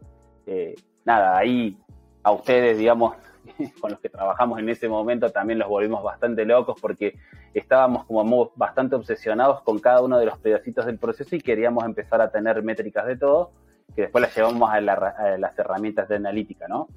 Eh, 0.47 0.75
nada, 1.05 1.39
ahí 1.39 1.79
a 2.23 2.33
ustedes, 2.33 2.77
digamos, 2.77 3.17
con 3.81 3.93
los 3.93 4.01
que 4.01 4.09
trabajamos 4.09 4.59
en 4.59 4.69
ese 4.69 4.89
momento 4.89 5.31
también 5.31 5.59
los 5.59 5.69
volvimos 5.69 6.03
bastante 6.03 6.45
locos 6.45 6.79
porque 6.81 7.19
estábamos 7.55 8.05
como 8.05 8.53
bastante 8.55 8.97
obsesionados 8.97 9.63
con 9.63 9.79
cada 9.79 10.03
uno 10.03 10.19
de 10.19 10.27
los 10.27 10.39
pedacitos 10.39 10.87
del 10.87 10.99
proceso 10.99 11.35
y 11.35 11.41
queríamos 11.41 11.85
empezar 11.85 12.21
a 12.21 12.31
tener 12.31 12.63
métricas 12.63 13.07
de 13.07 13.17
todo 13.17 13.53
que 13.95 14.03
después 14.03 14.23
las 14.23 14.35
llevamos 14.37 14.71
a, 14.71 14.81
las 14.81 15.59
herramientas 15.59 16.09
de 16.09 16.17
analítica, 16.17 16.69
¿no? 16.69 16.89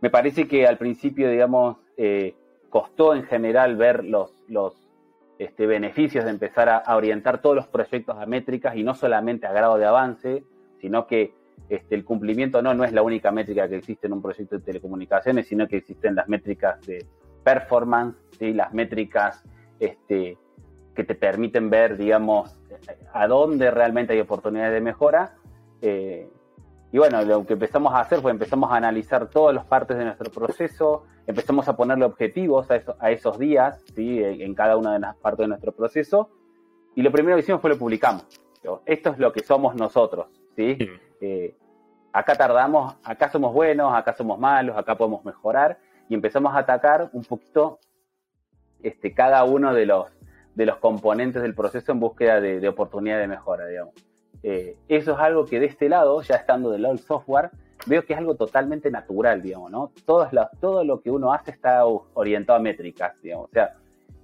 Me 0.00 0.10
parece 0.10 0.46
que 0.46 0.66
al 0.66 0.78
principio, 0.78 1.30
digamos, 1.30 1.78
eh, 1.96 2.34
costó 2.68 3.14
en 3.14 3.24
general 3.24 3.76
ver 3.76 4.04
los, 4.04 4.32
los 4.48 4.74
este, 5.38 5.66
beneficios 5.66 6.24
de 6.24 6.30
empezar 6.30 6.68
a, 6.68 6.96
orientar 6.96 7.40
todos 7.40 7.56
los 7.56 7.66
proyectos 7.66 8.16
a 8.18 8.26
métricas 8.26 8.76
y 8.76 8.84
no 8.84 8.94
solamente 8.94 9.46
a 9.46 9.52
grado 9.52 9.76
de 9.78 9.86
avance, 9.86 10.44
sino 10.80 11.06
que 11.06 11.32
este, 11.68 11.94
el 11.94 12.04
cumplimiento 12.04 12.62
no, 12.62 12.74
no 12.74 12.84
es 12.84 12.92
la 12.92 13.02
única 13.02 13.30
métrica 13.30 13.68
que 13.68 13.76
existe 13.76 14.06
en 14.06 14.12
un 14.14 14.22
proyecto 14.22 14.58
de 14.58 14.64
telecomunicaciones, 14.64 15.48
sino 15.48 15.66
que 15.66 15.78
existen 15.78 16.14
las 16.14 16.28
métricas 16.28 16.80
de 16.86 17.06
performance, 17.42 18.16
¿sí? 18.38 18.52
las 18.52 18.72
métricas 18.72 19.42
este, 19.80 20.38
que 20.98 21.04
te 21.04 21.14
permiten 21.14 21.70
ver, 21.70 21.96
digamos, 21.96 22.58
a 23.12 23.28
dónde 23.28 23.70
realmente 23.70 24.14
hay 24.14 24.20
oportunidades 24.20 24.72
de 24.72 24.80
mejora. 24.80 25.36
Eh, 25.80 26.28
y 26.90 26.98
bueno, 26.98 27.22
lo 27.22 27.46
que 27.46 27.52
empezamos 27.52 27.94
a 27.94 28.00
hacer 28.00 28.20
fue 28.20 28.32
empezamos 28.32 28.72
a 28.72 28.74
analizar 28.74 29.30
todas 29.30 29.54
las 29.54 29.64
partes 29.64 29.96
de 29.96 30.04
nuestro 30.04 30.28
proceso, 30.28 31.04
empezamos 31.24 31.68
a 31.68 31.76
ponerle 31.76 32.04
objetivos 32.04 32.68
a, 32.72 32.82
a 32.98 33.12
esos 33.12 33.38
días, 33.38 33.80
¿sí? 33.94 34.20
en 34.24 34.52
cada 34.56 34.76
una 34.76 34.94
de 34.94 34.98
las 34.98 35.14
partes 35.18 35.44
de 35.44 35.48
nuestro 35.50 35.70
proceso, 35.70 36.30
y 36.96 37.02
lo 37.02 37.12
primero 37.12 37.36
que 37.36 37.42
hicimos 37.42 37.60
fue 37.60 37.70
lo 37.70 37.78
publicamos. 37.78 38.26
Esto 38.84 39.10
es 39.10 39.18
lo 39.20 39.32
que 39.32 39.44
somos 39.44 39.76
nosotros, 39.76 40.26
¿sí? 40.56 40.76
Eh, 41.20 41.54
acá 42.12 42.34
tardamos, 42.34 42.96
acá 43.04 43.30
somos 43.30 43.54
buenos, 43.54 43.94
acá 43.94 44.14
somos 44.14 44.36
malos, 44.36 44.76
acá 44.76 44.98
podemos 44.98 45.24
mejorar, 45.24 45.78
y 46.08 46.14
empezamos 46.14 46.56
a 46.56 46.58
atacar 46.58 47.08
un 47.12 47.22
poquito 47.22 47.78
este, 48.82 49.14
cada 49.14 49.44
uno 49.44 49.72
de 49.72 49.86
los, 49.86 50.17
de 50.58 50.66
los 50.66 50.78
componentes 50.78 51.40
del 51.40 51.54
proceso 51.54 51.92
en 51.92 52.00
búsqueda 52.00 52.40
de, 52.40 52.58
de 52.58 52.68
oportunidad 52.68 53.20
de 53.20 53.28
mejora, 53.28 53.66
digamos. 53.66 53.94
Eh, 54.42 54.76
eso 54.88 55.12
es 55.12 55.18
algo 55.20 55.44
que 55.44 55.60
de 55.60 55.66
este 55.66 55.88
lado, 55.88 56.20
ya 56.22 56.34
estando 56.34 56.70
del 56.70 56.82
lado 56.82 56.96
del 56.96 57.04
software, 57.04 57.50
veo 57.86 58.04
que 58.04 58.12
es 58.12 58.18
algo 58.18 58.34
totalmente 58.34 58.90
natural, 58.90 59.40
digamos, 59.40 59.70
¿no? 59.70 59.92
Todo, 60.04 60.28
todo 60.60 60.82
lo 60.82 61.00
que 61.00 61.12
uno 61.12 61.32
hace 61.32 61.52
está 61.52 61.86
orientado 61.86 62.58
a 62.58 62.60
métricas, 62.60 63.14
digamos. 63.22 63.46
O 63.50 63.52
sea, 63.52 63.76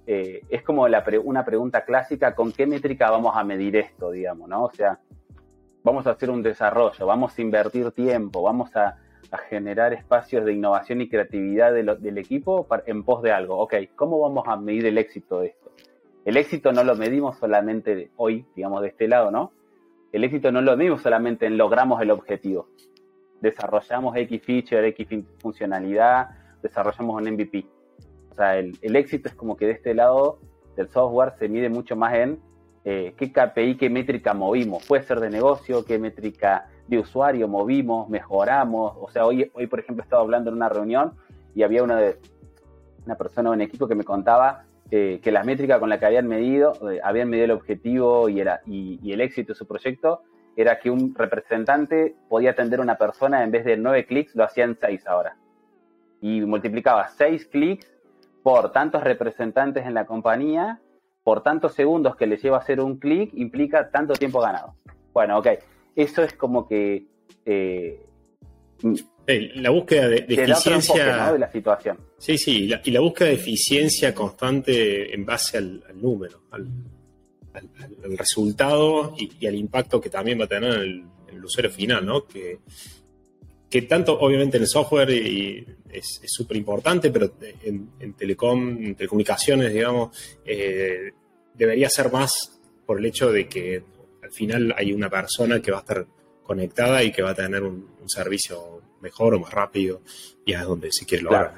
eh, 0.07 0.41
es 0.49 0.61
como 0.61 0.85
una 1.23 1.45
pregunta 1.45 1.85
clásica, 1.85 2.35
¿con 2.35 2.51
qué 2.51 2.67
métrica 2.67 3.09
vamos 3.09 3.37
a 3.37 3.45
medir 3.45 3.77
esto, 3.77 4.11
digamos, 4.11 4.49
¿no? 4.49 4.65
O 4.65 4.71
sea, 4.73 4.99
vamos 5.83 6.05
a 6.05 6.11
hacer 6.11 6.29
un 6.29 6.43
desarrollo, 6.43 7.05
vamos 7.05 7.39
a 7.39 7.41
invertir 7.41 7.91
tiempo, 7.91 8.41
vamos 8.41 8.75
a, 8.75 8.97
generar 9.49 9.91
espacios 9.91 10.45
de 10.45 10.53
innovación 10.53 11.01
y 11.01 11.09
creatividad 11.09 11.73
del 11.73 12.17
equipo 12.17 12.65
en 12.85 13.03
pos 13.03 13.21
de 13.21 13.33
algo. 13.33 13.57
Ok, 13.57 13.73
¿cómo 13.93 14.19
vamos 14.19 14.45
a 14.47 14.55
medir 14.55 14.85
el 14.85 14.97
éxito 14.97 15.41
de 15.41 15.47
esto? 15.47 15.64
El 16.25 16.37
éxito 16.37 16.73
no 16.73 16.83
lo 16.83 16.95
medimos 16.95 17.37
solamente 17.37 18.09
hoy, 18.17 18.47
digamos, 18.55 18.81
de 18.81 18.87
este 18.87 19.07
lado, 19.07 19.29
¿no? 19.29 19.51
El 20.11 20.23
éxito 20.23 20.51
no 20.51 20.59
lo 20.59 20.75
medimos 20.75 21.03
solamente 21.03 21.45
en 21.45 21.55
logramos 21.55 22.01
el 22.01 22.09
objetivo. 22.09 22.67
Desarrollamos 23.41 24.17
X 24.17 24.41
feature, 24.43 24.87
X 24.87 25.07
funcionalidad, 25.37 26.29
desarrollamos 26.63 27.21
un 27.21 27.31
MVP. 27.31 27.67
O 28.31 28.33
sea, 28.33 28.57
el, 28.57 28.95
éxito 28.95 29.29
es 29.29 29.35
como 29.35 29.55
que 29.55 29.67
de 29.67 29.73
este 29.73 29.93
lado 29.93 30.39
del 30.75 30.89
software 30.89 31.33
se 31.37 31.47
mide 31.47 31.69
mucho 31.69 31.95
más 31.95 32.15
en 32.15 32.39
eh, 32.85 33.13
qué 33.17 33.31
KPI, 33.31 33.77
qué 33.77 33.91
métrica 33.91 34.33
movimos. 34.33 34.83
Puede 34.87 35.03
ser 35.03 35.19
de 35.19 35.29
negocio, 35.29 35.85
qué 35.85 35.99
métrica 35.99 36.69
de 36.87 36.97
usuario 36.97 37.47
movimos, 37.47 38.09
mejoramos. 38.09 38.93
O 38.99 39.11
sea, 39.11 39.27
hoy, 39.27 39.51
hoy 39.53 39.67
por 39.67 39.79
ejemplo, 39.79 40.03
estaba 40.03 40.23
hablando 40.23 40.49
en 40.49 40.55
una 40.55 40.69
reunión 40.69 41.13
y 41.53 41.61
había 41.61 41.83
una, 41.83 41.99
una 43.05 43.15
persona 43.15 43.53
en 43.53 43.61
equipo 43.61 43.87
que 43.87 43.95
me 43.95 44.03
contaba 44.03 44.65
que 44.89 45.31
la 45.31 45.43
métrica 45.43 45.79
con 45.79 45.89
la 45.89 45.99
que 45.99 46.05
habían 46.05 46.27
medido, 46.27 46.73
eh, 46.89 46.99
habían 47.03 47.29
medido 47.29 47.45
el 47.45 47.51
objetivo 47.51 48.29
y, 48.29 48.39
era, 48.39 48.61
y, 48.65 49.11
el 49.11 49.21
éxito 49.21 49.53
de 49.53 49.57
su 49.57 49.67
proyecto, 49.67 50.21
era 50.55 50.79
que 50.79 50.89
un 50.89 51.13
representante 51.15 52.15
podía 52.29 52.51
atender 52.51 52.79
a 52.79 52.83
una 52.83 52.97
persona 52.97 53.43
en 53.43 53.51
vez 53.51 53.65
de 53.65 53.77
nueve 53.77 54.05
clics, 54.05 54.35
lo 54.35 54.43
hacían 54.43 54.77
seis 54.79 55.05
ahora. 55.07 55.37
Y 56.21 56.41
multiplicaba 56.41 57.07
seis 57.09 57.45
clics 57.45 57.91
por 58.43 58.71
tantos 58.71 59.03
representantes 59.03 59.85
en 59.85 59.95
la 59.95 60.05
compañía, 60.05 60.79
por 61.23 61.41
tantos 61.41 61.73
segundos 61.73 62.15
que 62.15 62.27
le 62.27 62.37
lleva 62.37 62.57
a 62.57 62.59
hacer 62.59 62.79
un 62.79 62.99
clic, 62.99 63.31
implica 63.33 63.89
tanto 63.89 64.13
tiempo 64.13 64.39
ganado. 64.39 64.75
Bueno, 65.13 65.39
ok, 65.39 65.47
eso 65.95 66.21
es 66.21 66.33
como 66.33 66.67
que 66.67 67.07
eh, 67.45 68.05
la 69.27 69.69
búsqueda 69.69 70.07
de, 70.07 70.25
eficiencia. 70.27 71.31
De 71.31 71.39
la 71.39 71.51
situación. 71.51 71.97
Sí, 72.17 72.37
sí, 72.37 72.69
y 72.83 72.91
la 72.91 72.99
búsqueda 72.99 73.29
de 73.29 73.35
eficiencia 73.35 74.13
constante 74.13 75.13
en 75.13 75.25
base 75.25 75.57
al, 75.57 75.83
número, 75.95 76.43
al, 76.51 76.67
resultado 78.17 79.15
y, 79.17 79.45
al 79.47 79.55
impacto 79.55 79.99
que 79.99 80.09
también 80.09 80.39
va 80.39 80.45
a 80.45 80.47
tener 80.47 80.73
el, 80.73 81.03
el 81.27 81.43
usuario 81.43 81.71
final, 81.71 82.05
¿no? 82.05 82.25
Que, 82.25 82.59
que 83.69 83.81
tanto, 83.83 84.17
obviamente, 84.19 84.57
en 84.57 84.63
el 84.63 84.69
software 84.69 85.09
y 85.09 85.65
es 85.91 86.21
súper 86.25 86.57
importante, 86.57 87.11
pero 87.11 87.33
en, 87.63 88.13
telecom, 88.13 88.77
en 88.83 88.95
telecomunicaciones, 88.95 89.73
digamos, 89.73 90.15
eh, 90.45 91.11
debería 91.53 91.89
ser 91.89 92.11
más 92.11 92.59
por 92.85 92.99
el 92.99 93.05
hecho 93.05 93.31
de 93.31 93.47
que 93.47 93.83
al 94.21 94.31
final 94.31 94.73
hay 94.77 94.93
una 94.93 95.09
persona 95.09 95.61
que 95.61 95.71
va 95.71 95.77
a 95.77 95.81
estar 95.81 96.05
conectada 96.43 97.03
y 97.03 97.11
que 97.11 97.21
va 97.21 97.31
a 97.31 97.35
tener 97.35 97.63
un, 97.63 97.95
un 98.01 98.09
servicio 98.09 98.81
mejor 99.05 99.35
o 99.35 99.39
más 99.39 99.53
rápido 99.53 100.01
y 100.45 100.53
es 100.53 100.63
donde 100.63 100.89
se 100.91 101.05
quiere 101.05 101.23
lograr. 101.23 101.53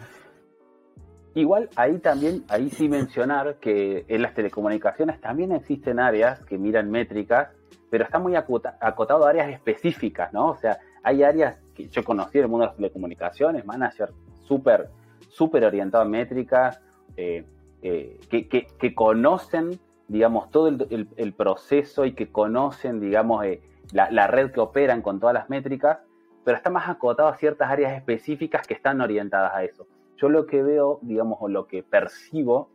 Igual 1.33 1.69
ahí 1.75 1.99
también, 1.99 2.43
ahí 2.49 2.69
sí 2.69 2.89
mencionar 2.89 3.57
que 3.57 4.05
en 4.07 4.21
las 4.21 4.33
telecomunicaciones 4.33 5.21
también 5.21 5.51
existen 5.51 5.99
áreas 5.99 6.43
que 6.45 6.57
miran 6.57 6.89
métricas, 6.89 7.49
pero 7.91 8.03
está 8.03 8.19
muy 8.19 8.35
acotado 8.35 9.25
a 9.25 9.29
áreas 9.29 9.49
específicas, 9.49 10.33
¿no? 10.33 10.49
O 10.49 10.57
sea, 10.57 10.79
hay 11.03 11.23
áreas 11.23 11.57
que 11.75 11.87
yo 11.89 12.03
conocí 12.03 12.39
en 12.39 12.45
el 12.45 12.49
mundo 12.49 12.65
de 12.65 12.69
las 12.69 12.75
telecomunicaciones, 12.77 13.65
manager 13.65 14.09
súper, 14.47 14.89
súper 15.29 15.63
orientado 15.63 16.03
a 16.03 16.07
métricas, 16.07 16.81
eh, 17.15 17.45
eh, 17.83 18.19
que, 18.29 18.95
conocen, 18.95 19.79
digamos, 20.07 20.49
todo 20.49 20.67
el, 20.69 21.33
proceso 21.33 22.05
y 22.05 22.13
que 22.13 22.31
conocen, 22.31 22.99
digamos, 22.99 23.45
eh, 23.45 23.61
la, 23.93 24.09
la, 24.09 24.25
red 24.25 24.51
que 24.51 24.59
operan 24.59 25.03
con 25.03 25.19
todas 25.19 25.35
las 25.35 25.49
métricas 25.51 25.99
pero 26.47 26.55
está 26.55 26.69
más 26.69 26.87
acotado 26.87 27.27
a 27.27 27.35
ciertas 27.35 27.69
áreas 27.69 27.91
específicas 27.91 28.65
que 28.65 28.73
están 28.73 29.01
orientadas 29.01 29.53
a 29.53 29.65
eso. 29.65 29.85
Yo 30.15 30.29
lo 30.29 30.45
que 30.45 30.63
veo, 30.63 30.97
digamos, 31.01 31.39
o 31.41 31.49
lo 31.49 31.67
que 31.67 31.83
percibo 31.83 32.69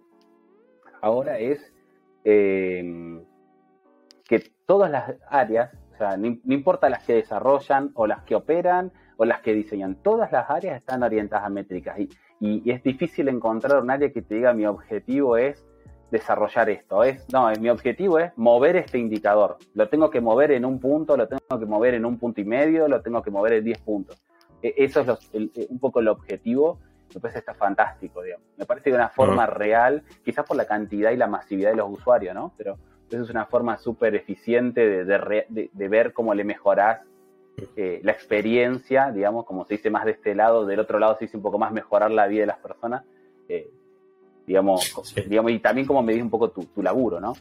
ahora 1.00 1.38
es 1.38 1.73
eh, 2.23 3.25
que 4.25 4.52
todas 4.67 4.91
las 4.91 5.14
áreas, 5.26 5.73
o 5.95 5.97
sea, 5.97 6.19
no, 6.19 6.26
importa 6.52 6.91
las 6.91 7.02
que 7.07 7.14
desarrollan 7.14 7.93
o 7.95 8.07
las 8.07 8.25
que 8.25 8.35
operan 8.35 8.93
o 9.17 9.25
las 9.25 9.41
que 9.41 9.55
diseñan, 9.55 9.95
todas 10.02 10.31
las 10.33 10.50
áreas 10.50 10.76
están 10.76 11.02
orientadas 11.02 11.47
a 11.47 11.49
métricas 11.49 11.99
y, 11.99 12.11
y 12.41 12.71
es 12.71 12.83
difícil 12.83 13.31
encontrar 13.31 13.83
un 13.83 13.91
área 13.91 14.12
que 14.12 14.21
te 14.21 14.35
diga 14.35 14.52
mi 14.52 14.67
objetivo 14.67 15.38
es 15.38 15.67
desarrollar 16.12 16.69
esto. 16.69 17.02
Es, 17.02 17.26
no, 17.33 17.50
mi 17.59 17.71
objetivo 17.71 18.19
es 18.19 18.33
mover 18.37 18.76
este 18.76 18.99
indicador. 18.99 19.57
Lo 19.75 19.88
tengo 19.88 20.11
que 20.11 20.21
mover 20.21 20.52
en 20.52 20.64
un 20.64 20.78
punto, 20.78 21.16
lo 21.16 21.26
tengo 21.26 21.59
que 21.59 21.66
mover 21.66 21.95
en 21.95 22.04
un 22.04 22.19
punto 22.19 22.40
y 22.40 22.45
medio, 22.45 22.87
lo 22.87 23.00
tengo 23.00 23.23
que 23.23 23.31
mover 23.31 23.54
en 23.54 23.64
10 23.64 23.78
puntos. 23.78 24.23
E, 24.62 24.75
eso 24.76 25.00
es 25.00 25.69
un 25.71 25.78
poco 25.81 26.00
el 26.00 26.09
objetivo. 26.09 26.78
Me 27.14 27.21
parece 27.21 27.40
está 27.40 27.54
fantástico, 27.54 28.23
digamos. 28.23 28.47
Me 28.59 28.66
parece 28.66 28.90
que 28.90 28.97
una 28.97 29.09
forma 29.09 29.47
real, 29.47 30.02
quizás 30.23 30.47
por 30.47 30.57
la 30.57 30.66
cantidad 30.66 31.11
y 31.11 31.16
la 31.16 31.26
masividad 31.26 31.71
de 31.71 31.76
los 31.76 31.90
usuarios, 31.90 32.35
¿no? 32.35 32.52
Pero 32.59 32.78
eso 33.11 33.23
es 33.23 33.31
una 33.31 33.47
forma 33.47 33.78
súper 33.78 34.14
eficiente 34.14 35.04
de, 35.04 35.88
ver 35.88 36.12
cómo 36.12 36.35
le 36.35 36.45
mejorás 36.45 37.00
eh, 37.76 38.00
la 38.02 38.12
experiencia, 38.12 39.11
digamos, 39.11 39.47
como 39.47 39.64
se 39.64 39.75
dice 39.75 39.90
más 39.90 40.04
de 40.04 40.12
este 40.12 40.35
lado, 40.35 40.66
del 40.66 40.81
otro 40.81 40.99
lado 40.99 41.16
se 41.16 41.25
dice 41.25 41.37
un 41.38 41.42
poco 41.42 41.59
más 41.59 41.73
mejorar 41.73 42.11
la 42.11 42.26
vida 42.26 42.42
de 42.42 42.47
las 42.47 42.59
personas. 42.59 43.02
Eh, 43.49 43.71
digamos, 44.46 45.14
digamos 45.26 45.52
y 45.52 45.58
también 45.58 45.87
como 45.87 46.02
me 46.02 46.20
un 46.20 46.30
poco 46.30 46.50
tu, 46.50 46.82
laburo, 46.82 47.20
¿no? 47.20 47.37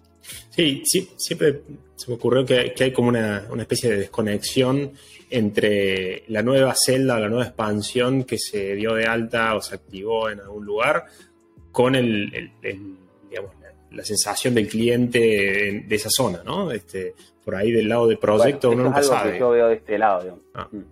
Sí, 0.50 0.84
sí, 0.86 1.12
siempre 1.18 1.64
se 1.96 2.10
me 2.10 2.16
ocurrió 2.16 2.46
que, 2.46 2.74
hay 2.80 2.92
como 2.92 3.10
una, 3.10 3.48
especie 3.60 3.90
de 3.90 3.98
desconexión 3.98 4.92
entre 5.30 6.24
la 6.28 6.42
nueva 6.44 6.74
celda 6.76 7.16
o 7.16 7.20
la 7.20 7.30
nueva 7.30 7.46
expansión 7.46 8.24
que 8.24 8.38
se 8.38 8.76
dio 8.76 8.94
de 8.94 9.06
alta 9.06 9.56
o 9.56 9.62
se 9.62 9.76
activó 9.76 10.30
en 10.30 10.42
algún 10.42 10.66
lugar 10.66 11.06
con 11.72 11.96
el, 11.96 12.52
digamos, 13.30 13.52
la, 13.92 14.04
sensación 14.04 14.54
del 14.54 14.68
cliente 14.68 15.20
de, 15.88 15.96
esa 15.96 16.10
zona, 16.10 16.44
¿no? 16.44 16.72
Este, 16.72 17.16
por 17.44 17.56
ahí 17.56 17.72
del 17.72 17.90
lado 17.90 18.08
del 18.08 18.18
proyecto 18.18 18.72
uno 18.72 18.84
nunca 18.84 19.00
es 19.00 19.10
algo 19.10 19.32
Que 19.32 19.40
yo 19.40 19.50
veo 19.52 19.68
de 19.68 19.76
este 19.76 19.98
lado, 19.98 20.22
digamos. 20.22 20.44
Ah. 20.54 20.68
Mm. 20.72 20.84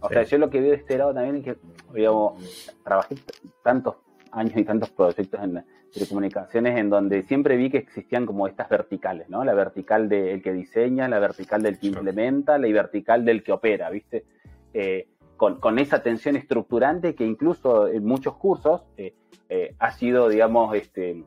O 0.00 0.08
sea, 0.08 0.22
yo 0.22 0.38
lo 0.38 0.48
que 0.48 0.60
veo 0.60 0.70
de 0.70 0.76
este 0.76 0.96
lado 0.96 1.12
también 1.12 1.36
es 1.36 1.44
que, 1.44 1.56
digamos, 1.92 2.42
trabajé 2.84 3.16
tantos 3.62 3.96
años 4.32 4.56
y 4.56 4.64
tantos 4.64 4.90
proyectos 4.90 5.40
en 5.42 5.64
telecomunicaciones 5.92 6.78
en 6.78 6.90
donde 6.90 7.22
siempre 7.22 7.56
vi 7.56 7.70
que 7.70 7.78
existían 7.78 8.26
como 8.26 8.46
estas 8.46 8.68
verticales, 8.68 9.28
¿no? 9.28 9.44
La 9.44 9.54
vertical 9.54 10.08
del 10.08 10.42
que 10.42 10.52
diseña, 10.52 11.08
la 11.08 11.18
vertical 11.18 11.62
del 11.62 11.78
que 11.78 11.88
implementa, 11.88 12.58
la 12.58 12.68
vertical 12.68 13.24
del 13.24 13.42
que 13.42 13.52
opera, 13.52 13.90
¿viste? 13.90 14.24
Eh, 14.74 15.08
con, 15.36 15.78
esa 15.78 16.02
tensión 16.02 16.36
estructurante 16.36 17.14
que 17.14 17.24
incluso 17.24 17.86
en 17.86 18.04
muchos 18.04 18.36
cursos 18.36 18.82
eh, 18.96 19.14
eh, 19.48 19.74
ha 19.78 19.92
sido, 19.92 20.28
digamos, 20.28 20.74
este, 20.74 21.24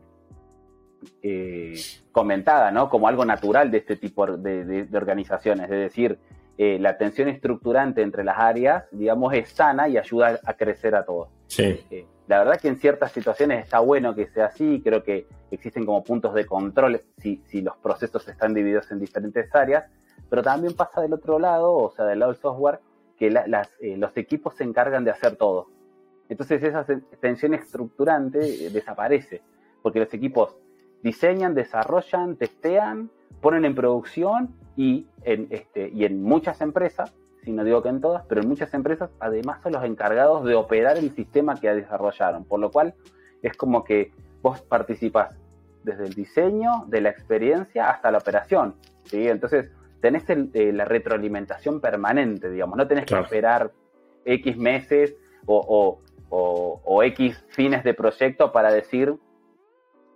comentada, 2.12 2.72
¿no? 2.72 2.90
Como 2.90 3.08
algo 3.08 3.26
natural 3.26 3.72
de 3.72 3.80
este 3.80 3.96
tipo 3.96 4.26
de, 4.28 4.88
organizaciones, 4.94 5.66
es 5.66 5.80
decir, 5.80 6.20
eh, 6.58 6.78
la 6.80 6.98
tensión 6.98 7.28
estructurante 7.30 8.02
entre 8.02 8.24
las 8.24 8.38
áreas, 8.38 8.84
digamos, 8.92 9.34
es 9.34 9.50
sana 9.50 9.88
y 9.88 9.98
ayuda 9.98 10.40
a 10.46 10.54
crecer 10.54 10.96
a 10.96 11.04
todos. 11.04 11.30
Sí. 11.48 11.80
Eh, 11.90 12.06
la 12.32 12.40
verdad 12.40 12.62
que 12.62 12.70
en 12.70 12.78
ciertas 12.78 13.12
situaciones 13.12 13.66
está 13.66 13.80
bueno 13.82 14.16
que 14.16 14.26
sea 14.28 14.46
así, 14.46 14.82
creo 14.82 15.04
que 15.04 15.28
existen 15.52 15.86
como 15.86 16.02
puntos 16.02 16.34
de 16.34 16.46
control 16.46 17.02
si, 17.18 17.44
si 17.48 17.62
los 17.62 17.76
procesos 17.76 18.26
están 18.26 18.54
divididos 18.54 18.90
en 18.90 19.02
diferentes 19.02 19.54
áreas, 19.54 19.84
pero 20.30 20.42
también 20.42 20.74
pasa 20.74 21.02
del 21.02 21.12
otro 21.12 21.40
lado, 21.40 21.74
o 21.74 21.92
sea, 21.92 22.06
del 22.06 22.20
lado 22.20 22.32
del 22.32 22.40
software, 22.40 22.80
que 23.18 23.30
las, 23.30 23.70
eh, 23.82 23.98
los 23.98 24.16
equipos 24.16 24.56
se 24.56 24.64
encargan 24.64 25.04
de 25.04 25.12
hacer 25.12 25.36
todo. 25.36 25.68
Entonces 26.30 26.64
esa 26.64 26.86
tensión 27.20 27.54
estructurante 27.54 28.40
desaparece, 28.70 29.42
porque 29.82 30.00
los 30.00 30.14
equipos 30.14 30.56
diseñan, 31.04 31.54
desarrollan, 31.54 32.38
testean, 32.38 33.12
ponen 33.42 33.66
en 33.66 33.76
producción 33.76 34.56
y 34.78 35.06
en, 35.24 35.48
este, 35.50 35.90
y 35.90 36.06
en 36.06 36.24
muchas 36.24 36.62
empresas, 36.62 37.14
si 37.44 37.52
no 37.52 37.64
digo 37.64 37.82
que 37.82 37.90
en 37.90 38.02
todas, 38.02 38.24
pero 38.28 38.42
en 38.42 38.48
muchas 38.48 38.74
empresas 38.74 39.10
además 39.20 39.62
son 39.64 39.74
los 39.74 39.84
encargados 39.84 40.44
de 40.46 40.56
operar 40.56 40.98
el 40.98 41.12
sistema 41.16 41.56
que 41.60 41.74
desarrollaron, 41.74 42.46
por 42.46 42.60
lo 42.60 42.72
cual 42.72 42.94
es 43.42 43.56
como 43.58 43.84
que 43.84 44.12
vos 44.42 44.62
participás 44.62 45.38
desde 45.84 46.06
el 46.06 46.14
diseño, 46.14 46.86
de 46.88 47.02
la 47.02 47.10
experiencia 47.10 47.90
hasta 47.90 48.12
la 48.12 48.20
operación. 48.20 48.76
¿sí? 49.06 49.28
Entonces 49.28 49.72
tenés 50.02 50.24
eh, 50.30 50.72
la 50.74 50.86
retroalimentación 50.86 51.82
permanente, 51.82 52.50
digamos, 52.50 52.78
no 52.78 52.88
tenés 52.88 53.06
que 53.06 53.20
esperar 53.20 53.72
X 54.26 54.58
meses 54.58 55.16
o, 55.46 56.00
o, 56.30 56.82
o 56.84 57.04
X 57.04 57.44
fines 57.50 57.84
de 57.84 57.94
proyecto 57.94 58.52
para 58.52 58.72
decir 58.72 59.16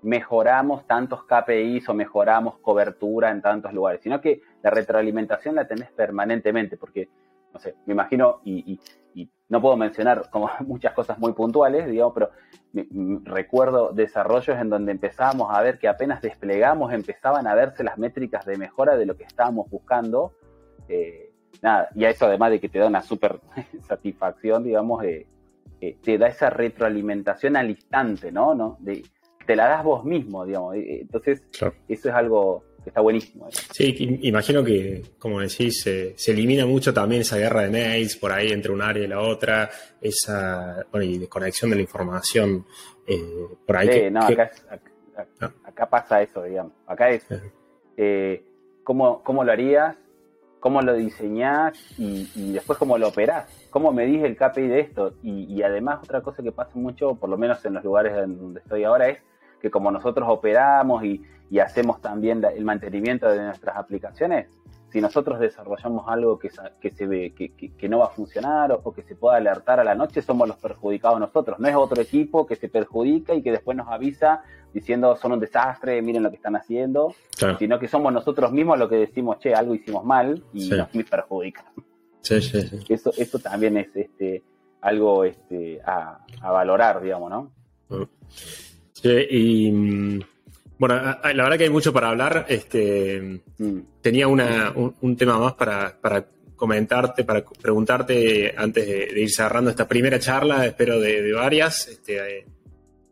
mejoramos 0.05 0.85
tantos 0.85 1.23
KPIs 1.23 1.89
o 1.89 1.95
mejoramos 1.95 2.59
cobertura 2.59 3.31
en 3.31 3.41
tantos 3.41 3.73
lugares, 3.73 4.01
sino 4.01 4.21
que 4.21 4.41
la 4.65 4.71
retroalimentación 4.71 5.53
la 5.53 5.67
tenés 5.67 5.91
permanentemente, 5.91 6.75
porque, 6.75 7.07
no 7.53 7.59
sé, 7.59 7.75
me 7.85 7.93
imagino, 7.93 8.41
y, 8.43 8.79
no 9.47 9.61
puedo 9.61 9.77
mencionar 9.77 10.27
como 10.31 10.49
muchas 10.65 10.93
cosas 10.93 11.19
muy 11.19 11.33
puntuales, 11.33 11.85
digamos, 11.85 12.15
pero 12.15 12.31
recuerdo 13.25 13.91
desarrollos 13.93 14.57
en 14.59 14.69
donde 14.69 14.91
empezábamos 14.91 15.55
a 15.55 15.61
ver 15.61 15.77
que 15.77 15.87
apenas 15.87 16.19
desplegamos 16.19 16.91
empezaban 16.93 17.45
a 17.45 17.53
verse 17.53 17.83
las 17.83 17.99
métricas 17.99 18.43
de 18.47 18.57
mejora 18.57 18.97
de 18.97 19.05
lo 19.05 19.15
que 19.15 19.23
estábamos 19.23 19.69
buscando. 19.69 20.33
Eh, 20.89 21.31
nada, 21.61 21.89
y 21.93 22.05
a 22.05 22.09
eso 22.09 22.25
además 22.25 22.49
de 22.49 22.59
que 22.59 22.67
te 22.67 22.79
da 22.79 22.87
una 22.87 23.03
súper 23.03 23.39
satisfacción, 23.87 24.63
digamos, 24.63 25.03
eh, 25.03 25.27
eh, 25.79 25.95
te 26.01 26.17
da 26.17 26.27
esa 26.27 26.49
retroalimentación 26.49 27.55
al 27.55 27.69
instante, 27.69 28.31
¿no? 28.31 28.55
¿no? 28.55 28.77
De, 28.79 29.03
te 29.45 29.55
la 29.55 29.67
das 29.67 29.83
vos 29.83 30.03
mismo, 30.03 30.43
digamos. 30.43 30.73
Entonces, 30.75 31.43
eso 31.87 32.09
es 32.09 32.15
algo 32.15 32.63
que 32.85 32.91
está 32.91 33.01
buenísimo. 33.01 33.49
Sí, 33.71 34.19
imagino 34.21 34.63
que, 34.63 35.01
como 35.17 35.41
decís, 35.41 35.81
se 35.81 36.31
elimina 36.31 36.67
mucho 36.67 36.93
también 36.93 37.21
esa 37.21 37.35
guerra 37.35 37.63
de 37.63 37.71
mails 37.71 38.15
por 38.15 38.31
ahí 38.31 38.51
entre 38.51 38.71
un 38.71 38.81
área 38.81 39.03
y 39.03 39.07
la 39.07 39.21
otra, 39.21 39.71
esa 39.99 40.85
bueno, 40.91 41.03
y 41.03 41.17
desconexión 41.17 41.71
de 41.71 41.77
la 41.77 41.81
información 41.81 42.63
eh, 43.07 43.19
por 43.65 43.75
ahí. 43.75 43.89
Sí, 43.91 44.11
no, 44.11 44.21
acá, 44.21 44.51
ah. 45.41 45.51
acá, 45.63 45.89
pasa 45.89 46.21
eso, 46.21 46.43
digamos. 46.43 46.73
Acá 46.85 47.09
es 47.09 47.25
eh, 47.97 48.45
¿cómo, 48.83 49.23
¿cómo, 49.23 49.43
lo 49.43 49.51
harías, 49.51 49.97
cómo 50.59 50.83
lo 50.83 50.93
diseñás 50.93 51.75
y, 51.97 52.53
después 52.53 52.77
cómo 52.77 52.99
lo 52.99 53.07
operás. 53.07 53.49
¿Cómo 53.71 53.91
medís 53.91 54.23
el 54.23 54.37
KPI 54.37 54.67
de 54.67 54.79
esto? 54.79 55.15
Y, 55.23 55.51
y 55.51 55.63
además 55.63 56.01
otra 56.03 56.21
cosa 56.21 56.43
que 56.43 56.51
pasa 56.51 56.73
mucho, 56.75 57.15
por 57.15 57.31
lo 57.31 57.37
menos 57.37 57.65
en 57.65 57.73
los 57.73 57.83
lugares 57.83 58.13
donde 58.15 58.59
estoy 58.59 58.83
ahora, 58.83 59.09
es 59.09 59.17
que 59.61 59.69
como 59.69 59.91
nosotros 59.91 60.27
operamos 60.29 61.03
y, 61.03 61.21
hacemos 61.59 62.01
también 62.01 62.43
el 62.43 62.65
mantenimiento 62.65 63.29
de 63.29 63.41
nuestras 63.41 63.77
aplicaciones, 63.77 64.47
si 64.95 65.01
nosotros 65.01 65.39
desarrollamos 65.39 66.05
algo 66.07 66.37
que, 66.39 66.49
que 66.81 66.89
se 66.89 67.05
ve 67.05 67.33
que, 67.33 67.89
no 67.89 67.99
va 67.99 68.05
a 68.05 68.09
funcionar 68.09 68.71
o, 68.71 68.93
que 68.93 69.03
se 69.03 69.15
pueda 69.15 69.37
alertar 69.37 69.79
a 69.79 69.83
la 69.83 69.95
noche, 69.95 70.21
somos 70.21 70.47
los 70.47 70.57
perjudicados 70.57 71.19
nosotros. 71.19 71.59
No 71.59 71.67
es 71.67 71.75
otro 71.75 72.01
equipo 72.01 72.45
que 72.45 72.55
se 72.55 72.69
perjudica 72.69 73.33
y 73.33 73.41
que 73.41 73.51
después 73.51 73.77
nos 73.77 73.87
avisa 73.87 74.43
diciendo 74.73 75.15
son 75.15 75.33
un 75.33 75.39
desastre, 75.39 76.01
miren 76.01 76.23
lo 76.23 76.29
que 76.29 76.35
están 76.35 76.55
haciendo, 76.55 77.13
sino 77.59 77.79
que 77.79 77.87
somos 77.87 78.11
nosotros 78.11 78.51
mismos 78.51 78.77
los 78.77 78.89
que 78.89 78.95
decimos, 78.95 79.39
che, 79.39 79.53
algo 79.53 79.75
hicimos 79.75 80.03
mal 80.03 80.43
y 80.53 80.69
nos 80.69 80.89
perjudica. 81.09 81.65
Sí, 82.21 82.41
sí, 82.41 82.61
sí. 82.61 82.79
Eso, 82.89 83.11
eso 83.17 83.39
también 83.39 83.77
es 83.77 83.95
este, 83.95 84.43
algo 84.81 85.23
este, 85.23 85.81
a, 85.85 86.19
a 86.41 86.51
valorar, 86.51 87.01
digamos, 87.01 87.29
¿no? 87.29 87.51
Mm 89.05 89.25
y 89.29 89.71
mm, 89.71 90.19
bueno, 90.77 90.95
la 90.95 91.43
verdad 91.43 91.57
que 91.57 91.63
hay 91.65 91.69
mucho 91.69 91.93
para 91.93 92.09
hablar. 92.09 92.45
Este, 92.49 93.41
mm. 93.57 93.79
Tenía 94.01 94.27
un, 94.27 95.15
tema 95.17 95.39
más 95.39 95.53
para, 95.53 96.27
comentarte, 96.55 97.23
para 97.23 97.43
preguntarte 97.43 98.53
antes 98.55 98.85
de, 98.85 99.21
ir 99.21 99.31
cerrando 99.31 99.69
esta 99.69 99.87
primera 99.87 100.19
charla, 100.19 100.65
espero 100.65 100.99
de, 100.99 101.31
varias, 101.33 101.87
este, 101.87 102.39
eh, 102.39 102.45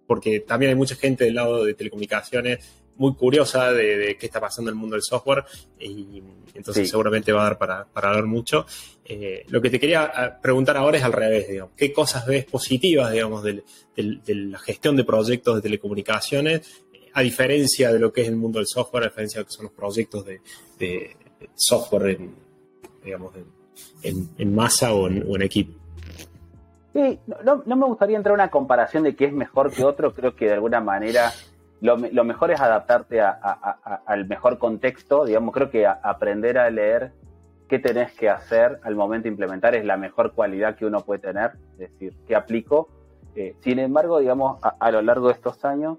porque 0.06 0.42
también 0.42 0.70
hay 0.70 0.76
mucha 0.76 0.96
gente 0.96 1.26
del 1.26 1.36
lado 1.36 1.64
de 1.64 1.74
telecomunicaciones 1.74 2.83
muy 2.98 3.16
curiosa 3.16 3.72
de, 3.72 4.18
qué 4.20 4.26
está 4.26 4.40
pasando 4.40 4.70
en 4.70 4.76
el 4.76 4.80
mundo 4.80 4.96
del 4.96 5.04
software 5.04 5.46
y 5.80 6.22
entonces 6.54 6.90
seguramente 6.90 7.32
va 7.32 7.42
a 7.42 7.44
dar 7.46 7.58
para, 7.58 7.86
para 7.86 8.10
hablar 8.10 8.26
mucho. 8.26 8.66
Eh, 9.06 9.46
lo 9.50 9.62
que 9.62 9.70
te 9.70 9.80
quería 9.80 10.04
ah, 10.04 10.40
preguntar 10.42 10.78
ahora 10.78 10.98
es 10.98 11.04
al 11.04 11.14
revés, 11.14 11.48
digamos, 11.50 11.74
¿qué 11.76 11.92
cosas 11.92 12.26
ves 12.26 12.46
positivas, 12.46 13.12
digamos, 13.12 13.44
de, 13.44 13.64
la 13.96 14.60
gestión 14.60 14.96
de 14.96 15.04
proyectos 15.04 15.56
de 15.56 15.62
telecomunicaciones, 15.62 16.86
a 17.14 17.22
diferencia 17.22 17.92
de 17.92 18.00
lo 18.00 18.14
que 18.14 18.22
es 18.22 18.28
el 18.28 18.36
mundo 18.36 18.60
del 18.60 18.68
software, 18.68 19.04
a 19.04 19.08
diferencia 19.08 19.40
de 19.40 19.44
lo 19.44 19.48
que 19.48 19.54
son 19.54 19.66
los 19.66 19.74
proyectos 19.74 20.26
de, 20.26 21.18
software 21.56 22.12
en, 22.12 22.36
digamos, 23.04 23.34
en, 24.04 24.56
masa 24.56 24.94
o 24.94 25.08
en, 25.08 25.42
equipo? 25.42 25.80
Sí, 26.94 27.20
no, 27.44 27.64
no 27.66 27.76
me 27.76 27.86
gustaría 27.86 28.18
entrar 28.18 28.34
en 28.34 28.42
una 28.42 28.52
comparación 28.52 29.04
de 29.04 29.16
qué 29.16 29.26
es 29.26 29.34
mejor 29.34 29.72
que 29.72 29.84
otro, 29.84 30.14
creo 30.14 30.36
que 30.36 30.46
de 30.46 30.54
alguna 30.54 30.80
manera 30.80 31.34
lo, 31.84 32.24
mejor 32.24 32.50
es 32.52 32.62
adaptarte 32.62 33.20
al 33.20 34.26
mejor 34.26 34.58
contexto, 34.58 35.26
digamos, 35.26 35.54
creo 35.54 35.70
que 35.70 35.86
aprender 35.86 36.58
a 36.58 36.70
leer 36.70 37.12
qué 37.68 37.78
tenés 37.78 38.14
que 38.14 38.30
hacer 38.30 38.80
al 38.84 38.96
momento 38.96 39.24
de 39.24 39.32
implementar 39.32 39.76
es 39.76 39.84
la 39.84 39.98
mejor 39.98 40.32
cualidad 40.32 40.78
que 40.78 40.86
uno 40.86 41.02
puede 41.02 41.20
tener, 41.20 41.52
es 41.74 41.92
decir, 41.92 42.14
qué 42.26 42.38
aplico. 42.38 42.88
Eh, 43.36 43.58
sin 43.60 43.80
embargo, 43.80 44.20
digamos, 44.20 44.60
a, 44.62 44.92
lo 44.92 45.02
largo 45.02 45.28
de 45.28 45.34
estos 45.34 45.66
años, 45.66 45.98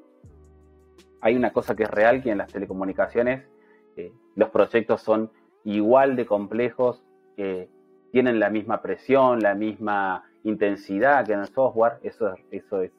hay 1.20 1.36
una 1.36 1.52
cosa 1.52 1.74
que 1.74 1.82
es 1.82 1.90
real, 1.90 2.22
que 2.22 2.30
en 2.30 2.38
las 2.38 2.50
telecomunicaciones 2.50 3.44
eh, 3.98 4.10
los 4.36 4.48
proyectos 4.48 5.02
son 5.02 5.30
igual 5.64 6.16
de 6.16 6.24
complejos, 6.24 7.02
tienen 7.36 8.40
la 8.40 8.48
misma 8.48 8.80
presión, 8.80 9.40
la 9.40 9.54
misma 9.54 10.24
intensidad 10.44 11.26
que 11.26 11.34
en 11.34 11.40
el 11.40 11.48
software, 11.48 11.94
eso, 12.04 12.34
eso 12.50 12.80
es, 12.80 12.92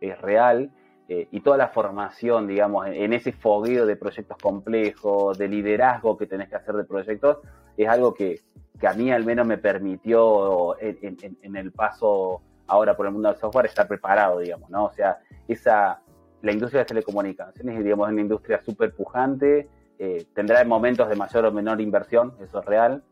es 0.00 0.18
real. 0.22 0.70
Eh, 1.12 1.26
y 1.32 1.40
toda 1.40 1.56
la 1.56 1.66
formación, 1.66 2.46
digamos, 2.46 2.86
en, 2.86 3.12
ese 3.12 3.32
fogueo 3.32 3.84
de 3.84 3.96
proyectos 3.96 4.38
complejos, 4.38 5.36
de 5.36 5.48
liderazgo 5.48 6.16
que 6.16 6.24
tenés 6.24 6.48
que 6.48 6.54
hacer 6.54 6.76
de 6.76 6.84
proyectos, 6.84 7.38
es 7.76 7.88
algo 7.88 8.14
que, 8.14 8.42
a 8.80 8.94
mí 8.94 9.10
al 9.10 9.24
menos 9.24 9.44
me 9.44 9.58
permitió 9.58 10.80
en, 10.80 11.56
el 11.56 11.72
paso 11.72 12.42
ahora 12.68 12.96
por 12.96 13.06
el 13.06 13.12
mundo 13.12 13.28
del 13.28 13.38
software 13.38 13.66
estar 13.66 13.88
preparado, 13.88 14.38
digamos, 14.38 14.70
¿no? 14.70 14.84
O 14.84 14.92
sea, 14.92 15.18
esa, 15.48 16.00
la 16.42 16.52
industria 16.52 16.82
de 16.82 16.86
telecomunicaciones, 16.86 17.82
digamos, 17.82 18.06
es 18.06 18.12
una 18.12 18.22
industria 18.22 18.62
súper 18.62 18.94
pujante, 18.94 19.68
eh, 19.98 20.26
tendrá 20.32 20.64
momentos 20.64 21.08
de 21.08 21.16
mayor 21.16 21.44
o 21.44 21.50
menor 21.50 21.80
inversión, 21.80 22.34
eso 22.40 22.60
es 22.60 22.64
real. 22.66 23.02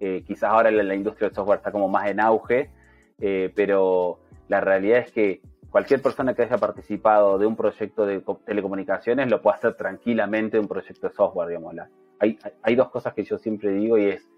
Eh, 0.00 0.24
quizás 0.26 0.50
ahora 0.50 0.72
la, 0.72 0.82
la, 0.82 0.96
industria 0.96 1.28
del 1.28 1.36
software 1.36 1.58
está 1.58 1.70
como 1.70 1.88
más 1.88 2.08
en 2.08 2.18
auge, 2.18 2.72
pero 3.54 4.18
la 4.48 4.60
realidad 4.60 4.98
es 4.98 5.12
que 5.12 5.42
cualquier 5.70 6.00
persona 6.00 6.34
que 6.34 6.42
haya 6.42 6.58
participado 6.58 7.38
de 7.38 7.46
un 7.46 7.56
proyecto 7.56 8.06
de 8.06 8.22
telecomunicaciones 8.44 9.28
lo 9.28 9.42
puede 9.42 9.56
hacer 9.56 9.74
tranquilamente 9.74 10.58
un 10.58 10.68
proyecto 10.68 11.08
de 11.08 11.14
software, 11.14 11.48
digamos. 11.48 11.74
Hay, 12.20 12.38
hay 12.62 12.74
dos 12.74 12.90
cosas 12.90 13.14
que 13.14 13.24
yo 13.24 13.38
siempre 13.38 13.70
digo 13.70 13.98
y 13.98 14.06
es, 14.06 14.28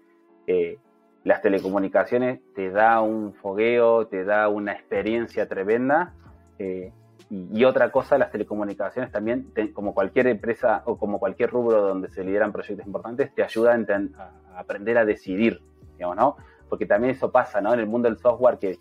eh, 0.47 0.77
las 1.23 1.41
telecomunicaciones 1.41 2.41
te 2.55 2.69
da 2.71 3.01
un 3.01 3.33
fogueo, 3.33 4.07
te 4.07 4.23
da 4.25 4.49
una 4.49 4.73
experiencia 4.73 5.47
tremenda. 5.47 6.13
Eh, 6.57 6.91
y, 7.29 7.63
otra 7.63 7.91
cosa, 7.91 8.17
las 8.17 8.29
telecomunicaciones 8.29 9.09
también, 9.09 9.53
como 9.73 9.93
cualquier 9.93 10.27
empresa 10.27 10.81
o 10.85 10.97
como 10.97 11.17
cualquier 11.17 11.49
rubro 11.49 11.81
donde 11.81 12.09
se 12.09 12.25
lideran 12.25 12.51
proyectos 12.51 12.85
importantes, 12.85 13.33
te 13.33 13.41
ayuda 13.41 13.73
a, 13.73 14.53
a 14.53 14.59
aprender 14.59 14.97
a 14.97 15.05
decidir, 15.05 15.61
digamos, 15.93 16.17
¿no? 16.17 16.35
Porque 16.67 16.85
también 16.85 17.15
eso 17.15 17.31
pasa, 17.31 17.61
¿no? 17.61 17.73
En 17.73 17.79
el 17.79 17.87
mundo 17.87 18.09
del 18.09 18.17
software 18.17 18.57
que 18.57 18.77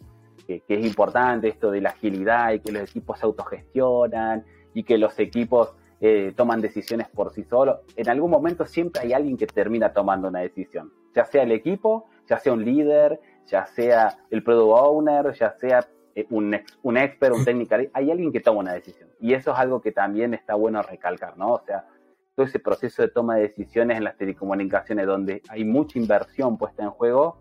que, 0.46 0.62
es 0.66 0.86
importante, 0.86 1.48
esto 1.48 1.70
de 1.70 1.80
la 1.80 1.90
agilidad 1.90 2.52
y 2.52 2.60
que 2.60 2.72
los 2.72 2.82
equipos 2.82 3.18
se 3.18 3.26
autogestionan 3.26 4.44
y 4.74 4.82
que 4.84 4.98
los 4.98 5.18
equipos 5.18 5.74
eh, 6.00 6.32
toman 6.36 6.60
decisiones 6.60 7.08
por 7.08 7.32
sí 7.32 7.44
solos. 7.44 7.80
En 7.96 8.08
algún 8.08 8.30
momento 8.30 8.66
siempre 8.66 9.02
hay 9.02 9.12
alguien 9.12 9.36
que 9.36 9.46
termina 9.46 9.92
tomando 9.92 10.28
una 10.28 10.40
decisión, 10.40 10.92
ya 11.14 11.24
sea 11.24 11.42
el 11.42 11.52
equipo, 11.52 12.08
ya 12.26 12.38
sea 12.38 12.52
un 12.52 12.64
líder, 12.64 13.20
ya 13.46 13.66
sea 13.66 14.18
el 14.30 14.42
product 14.42 14.78
owner, 14.80 15.32
ya 15.32 15.52
sea 15.52 15.86
eh, 16.14 16.26
un, 16.30 16.56
un 16.82 16.96
expert, 16.96 17.34
un 17.34 17.44
técnico, 17.44 17.76
hay 17.92 18.10
alguien 18.10 18.32
que 18.32 18.40
toma 18.40 18.60
una 18.60 18.72
decisión. 18.72 19.08
Y 19.20 19.34
eso 19.34 19.52
es 19.52 19.58
algo 19.58 19.80
que 19.80 19.92
también 19.92 20.34
está 20.34 20.54
bueno 20.54 20.82
recalcar, 20.82 21.36
¿no? 21.36 21.54
O 21.54 21.60
sea, 21.60 21.86
todo 22.34 22.46
ese 22.46 22.58
proceso 22.58 23.02
de 23.02 23.08
toma 23.08 23.36
de 23.36 23.42
decisiones 23.42 23.98
en 23.98 24.04
las 24.04 24.16
telecomunicaciones, 24.16 25.06
donde 25.06 25.42
hay 25.48 25.64
mucha 25.64 25.98
inversión 25.98 26.56
puesta 26.56 26.82
en 26.82 26.90
juego, 26.90 27.38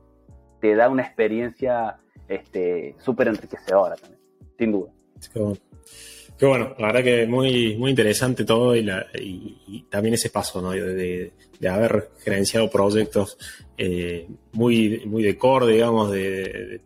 te 0.60 0.76
da 0.76 0.90
una 0.90 1.04
experiencia 1.04 2.00
este, 2.30 2.96
súper 3.04 3.28
enriquecedora 3.28 3.96
también, 3.96 4.22
sin 4.58 4.72
duda. 4.72 4.92
Qué 6.40 6.46
bueno, 6.46 6.74
la 6.78 6.88
verdad 6.88 7.04
que 7.04 7.28
muy, 7.28 7.76
muy 7.76 7.90
interesante 7.90 8.46
todo 8.46 8.74
y, 8.74 9.86
también 9.90 10.14
ese 10.14 10.30
paso 10.30 10.62
¿no? 10.62 10.72
de, 10.72 11.34
haber 11.70 12.12
gerenciado 12.24 12.70
proyectos 12.70 13.38
eh, 13.78 14.26
muy, 14.54 15.04
muy 15.06 15.22
de 15.22 15.38
core, 15.38 15.74
digamos, 15.74 16.12
de, 16.12 16.80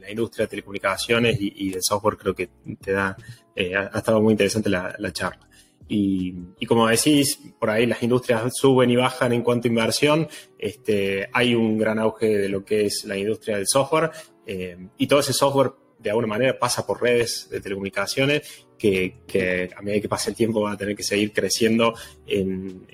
la 0.00 0.10
industria 0.10 0.46
de 0.46 0.50
telecomunicaciones 0.50 1.36
y, 1.38 1.70
del 1.70 1.82
software, 1.82 2.16
creo 2.16 2.34
que 2.34 2.48
te 2.80 2.92
da, 2.92 3.14
eh, 3.54 3.74
ha, 3.76 3.98
estado 3.98 4.22
muy 4.22 4.32
interesante 4.32 4.70
la, 4.70 5.12
charla. 5.12 5.46
Y, 5.86 6.34
como 6.66 6.88
decís, 6.88 7.38
por 7.58 7.70
ahí 7.70 7.86
las 7.86 8.02
industrias 8.02 8.56
suben 8.56 8.90
y 8.90 8.96
bajan 8.96 9.32
en 9.32 9.42
cuanto 9.42 9.68
a 9.68 9.70
inversión. 9.70 10.28
Este, 10.58 11.28
hay 11.32 11.54
un 11.54 11.76
gran 11.78 11.98
auge 11.98 12.38
de 12.38 12.48
lo 12.48 12.64
que 12.64 12.86
es 12.86 13.04
la 13.04 13.16
industria 13.16 13.56
del 13.56 13.66
software 13.66 14.10
eh, 14.46 14.76
y 14.98 15.06
todo 15.06 15.20
ese 15.20 15.32
software 15.32 15.72
de 15.98 16.10
alguna 16.10 16.26
manera 16.26 16.58
pasa 16.58 16.86
por 16.86 17.02
redes 17.02 17.48
de 17.50 17.60
telecomunicaciones 17.60 18.66
que, 18.78 19.70
a 19.74 19.82
medida 19.82 20.02
que 20.02 20.08
pase 20.08 20.30
el 20.30 20.36
tiempo 20.36 20.60
van 20.60 20.74
a 20.74 20.76
tener 20.76 20.94
que 20.94 21.02
seguir 21.02 21.32
creciendo 21.32 21.94
en, 22.26 22.86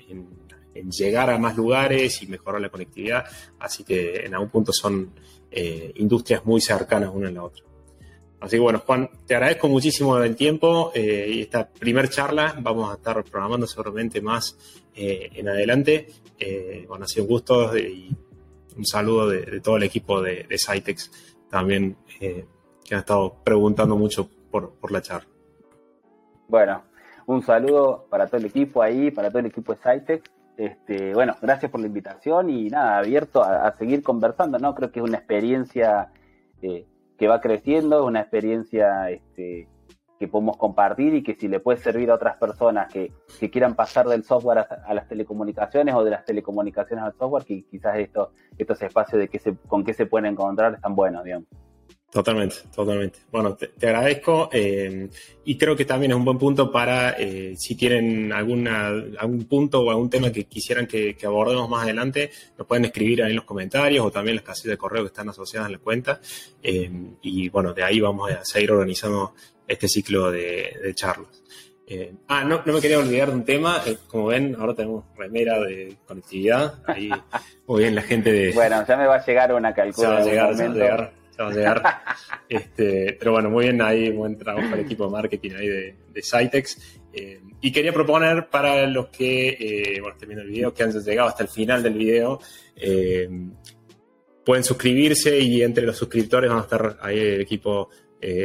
llegar 0.73 1.29
a 1.29 1.37
más 1.37 1.57
lugares 1.57 2.23
y 2.23 2.27
mejorar 2.27 2.61
la 2.61 2.69
conectividad. 2.69 3.25
Así 3.59 3.83
que 3.83 4.25
en 4.25 4.33
algún 4.33 4.49
punto 4.49 4.71
son 4.71 5.13
eh, 5.51 5.91
industrias 5.95 6.45
muy 6.45 6.61
cercanas 6.61 7.11
una 7.13 7.27
en 7.27 7.35
la 7.35 7.43
otra. 7.43 7.70
Así 8.41 8.57
que 8.57 8.59
bueno, 8.59 8.79
Juan, 8.79 9.09
te 9.25 9.35
agradezco 9.35 9.67
muchísimo 9.67 10.17
el 10.17 10.35
tiempo 10.35 10.91
eh, 10.93 11.27
y 11.29 11.41
esta 11.41 11.69
primer 11.69 12.09
charla. 12.09 12.55
Vamos 12.59 12.91
a 12.91 12.95
estar 12.95 13.23
programando 13.23 13.67
seguramente 13.67 14.19
más 14.19 14.57
eh, 14.95 15.29
en 15.33 15.47
adelante. 15.47 16.07
bueno, 16.87 17.05
ha 17.05 17.07
sido 17.07 17.25
un 17.25 17.29
gusto 17.29 17.77
y 17.77 18.13
un 18.75 18.85
saludo 18.85 19.29
de, 19.29 19.61
todo 19.61 19.77
el 19.77 19.83
equipo 19.83 20.21
de, 20.21 20.47
de 20.49 20.95
también 21.49 21.95
que 22.19 22.95
ha 22.95 22.99
estado 22.99 23.35
preguntando 23.43 23.95
mucho 23.95 24.27
por, 24.51 24.91
la 24.91 25.01
charla. 25.01 25.29
Bueno, 26.47 26.83
un 27.25 27.41
saludo 27.41 28.05
para 28.09 28.27
todo 28.27 28.37
el 28.37 28.47
equipo 28.47 28.81
ahí, 28.81 29.11
para 29.11 29.29
todo 29.29 29.39
el 29.39 29.45
equipo 29.45 29.73
de 29.73 29.79
Cytex. 29.79 30.29
Este, 30.57 31.13
bueno, 31.13 31.35
gracias 31.41 31.71
por 31.71 31.79
la 31.79 31.87
invitación 31.87 32.49
y 32.49 32.69
nada, 32.69 32.97
abierto 32.97 33.41
a, 33.41 33.71
seguir 33.77 34.03
conversando, 34.03 34.59
¿no? 34.59 34.75
Creo 34.75 34.91
que 34.91 34.99
es 34.99 35.05
una 35.05 35.17
experiencia 35.17 36.09
eh, 36.61 36.85
que 37.21 37.27
va 37.27 37.39
creciendo, 37.39 38.03
una 38.03 38.21
experiencia 38.21 39.11
este, 39.11 39.67
que 40.17 40.27
podemos 40.27 40.57
compartir 40.57 41.13
y 41.13 41.21
que 41.21 41.35
si 41.35 41.47
le 41.47 41.59
puede 41.59 41.77
servir 41.77 42.09
a 42.09 42.15
otras 42.15 42.35
personas 42.37 42.91
que, 42.91 43.13
quieran 43.51 43.75
pasar 43.75 44.07
del 44.07 44.23
software 44.23 44.65
a, 44.87 44.93
las 44.95 45.07
telecomunicaciones 45.07 45.93
o 45.93 46.03
de 46.03 46.09
las 46.09 46.25
telecomunicaciones 46.25 47.05
al 47.05 47.13
software, 47.13 47.45
que 47.45 47.63
quizás 47.65 47.95
esto, 47.97 48.31
estos 48.57 48.81
espacios 48.81 49.19
de 49.19 49.27
que 49.27 49.37
se, 49.37 49.55
con 49.67 49.83
qué 49.83 49.93
se 49.93 50.07
pueden 50.07 50.31
encontrar 50.31 50.73
están 50.73 50.95
buenos, 50.95 51.23
digamos. 51.23 51.47
Totalmente, 52.11 52.57
totalmente. 52.75 53.19
Bueno, 53.31 53.55
te, 53.55 53.87
agradezco 53.87 54.49
eh, 54.51 55.09
y 55.45 55.57
creo 55.57 55.77
que 55.77 55.85
también 55.85 56.11
es 56.11 56.17
un 56.17 56.25
buen 56.25 56.37
punto 56.37 56.69
para 56.69 57.11
eh, 57.11 57.53
si 57.57 57.75
tienen 57.75 58.33
alguna, 58.33 58.87
algún 59.17 59.45
punto 59.45 59.79
o 59.79 59.89
algún 59.89 60.09
tema 60.09 60.29
que 60.29 60.43
quisieran 60.43 60.87
que, 60.87 61.15
abordemos 61.23 61.69
más 61.69 61.83
adelante, 61.83 62.29
nos 62.57 62.67
pueden 62.67 62.83
escribir 62.83 63.23
ahí 63.23 63.29
en 63.29 63.37
los 63.37 63.45
comentarios 63.45 64.05
o 64.05 64.11
también 64.11 64.33
en 64.33 64.35
las 64.37 64.45
casillas 64.45 64.71
de 64.71 64.77
correo 64.77 65.03
que 65.03 65.07
están 65.07 65.29
asociadas 65.29 65.67
en 65.67 65.71
la 65.71 65.79
cuenta. 65.79 66.19
Eh, 66.61 66.91
y 67.21 67.47
bueno, 67.47 67.73
de 67.73 67.83
ahí 67.83 68.01
vamos 68.01 68.29
a 68.29 68.43
seguir 68.43 68.73
organizando 68.73 69.33
este 69.65 69.87
ciclo 69.87 70.29
de, 70.31 70.91
charlas. 70.93 71.41
ah, 72.27 72.43
no, 72.43 72.61
no 72.65 72.73
me 72.73 72.81
quería 72.81 72.99
olvidar 72.99 73.29
de 73.29 73.35
un 73.35 73.45
tema. 73.45 73.81
como 74.07 74.25
ven, 74.25 74.57
ahora 74.59 74.75
tenemos 74.75 75.05
remera 75.15 75.61
de 75.61 75.95
conectividad. 76.05 76.73
Ahí, 76.87 77.09
muy 77.67 77.83
bien, 77.83 77.95
la 77.95 78.01
gente 78.01 78.33
de. 78.33 78.51
Bueno, 78.51 78.85
ya 78.85 78.97
me 78.97 79.07
va 79.07 79.15
a 79.15 79.25
llegar 79.25 79.53
una 79.53 79.73
calculadora. 79.73 80.23
Se 80.25 80.35
va 80.35 80.49
a 80.49 80.73
llegar, 80.73 81.20
este, 82.49 83.17
pero 83.19 83.31
bueno, 83.31 83.49
muy 83.49 83.65
bien 83.65 83.81
ahí, 83.81 84.11
buen 84.11 84.37
trabajo 84.37 84.73
el 84.73 84.81
equipo 84.81 85.05
de 85.05 85.11
marketing 85.11 85.51
ahí 85.51 85.67
de, 85.67 85.95
de 86.13 86.21
Cytex. 86.21 87.01
Eh, 87.13 87.41
y 87.59 87.71
quería 87.71 87.91
proponer 87.91 88.47
para 88.47 88.85
los 88.87 89.07
que, 89.07 89.49
eh, 89.49 89.99
bueno, 89.99 90.13
estén 90.13 90.29
viendo 90.29 90.43
el 90.43 90.49
video, 90.49 90.73
que 90.73 90.83
han 90.83 90.91
llegado 90.91 91.27
hasta 91.27 91.43
el 91.43 91.49
final 91.49 91.83
del 91.83 91.93
video, 91.93 92.39
eh, 92.75 93.29
pueden 94.45 94.63
suscribirse 94.63 95.39
y 95.39 95.61
entre 95.61 95.85
los 95.85 95.97
suscriptores 95.97 96.49
vamos 96.49 96.63
a 96.63 96.65
estar 96.65 96.97
ahí 97.01 97.19
el 97.19 97.41
equipo 97.41 97.89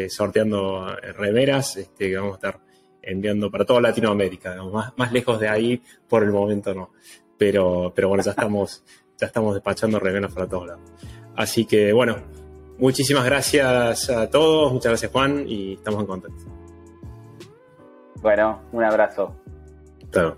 sorteando 0.08 0.96
remeras 1.18 1.76
este, 1.76 2.08
que 2.08 2.16
vamos 2.16 2.32
a 2.32 2.36
estar 2.36 2.60
enviando 3.02 3.50
para 3.50 3.66
toda 3.66 3.82
Latinoamérica, 3.82 4.56
más, 4.64 4.94
más 4.96 5.12
lejos 5.12 5.38
de 5.38 5.48
ahí 5.48 5.82
por 6.08 6.22
el 6.22 6.30
momento 6.30 6.74
no. 6.74 6.92
Pero, 7.36 7.92
pero 7.94 8.08
bueno, 8.08 8.24
ya 8.24 8.30
estamos, 8.30 8.82
ya 9.18 9.26
estamos 9.26 9.52
despachando 9.52 9.98
remeras 9.98 10.32
para 10.32 10.48
todos 10.48 10.68
lados. 10.68 10.82
Así 11.34 11.66
que 11.66 11.92
bueno, 11.92 12.22
Muchísimas 12.78 13.24
gracias 13.24 14.10
a 14.10 14.28
todos, 14.28 14.72
muchas 14.72 14.90
gracias 14.90 15.12
Juan 15.12 15.44
y 15.46 15.74
estamos 15.74 16.00
en 16.00 16.06
contacto. 16.06 16.44
Bueno, 18.20 18.60
un 18.72 18.84
abrazo. 18.84 19.34
Chao. 20.12 20.36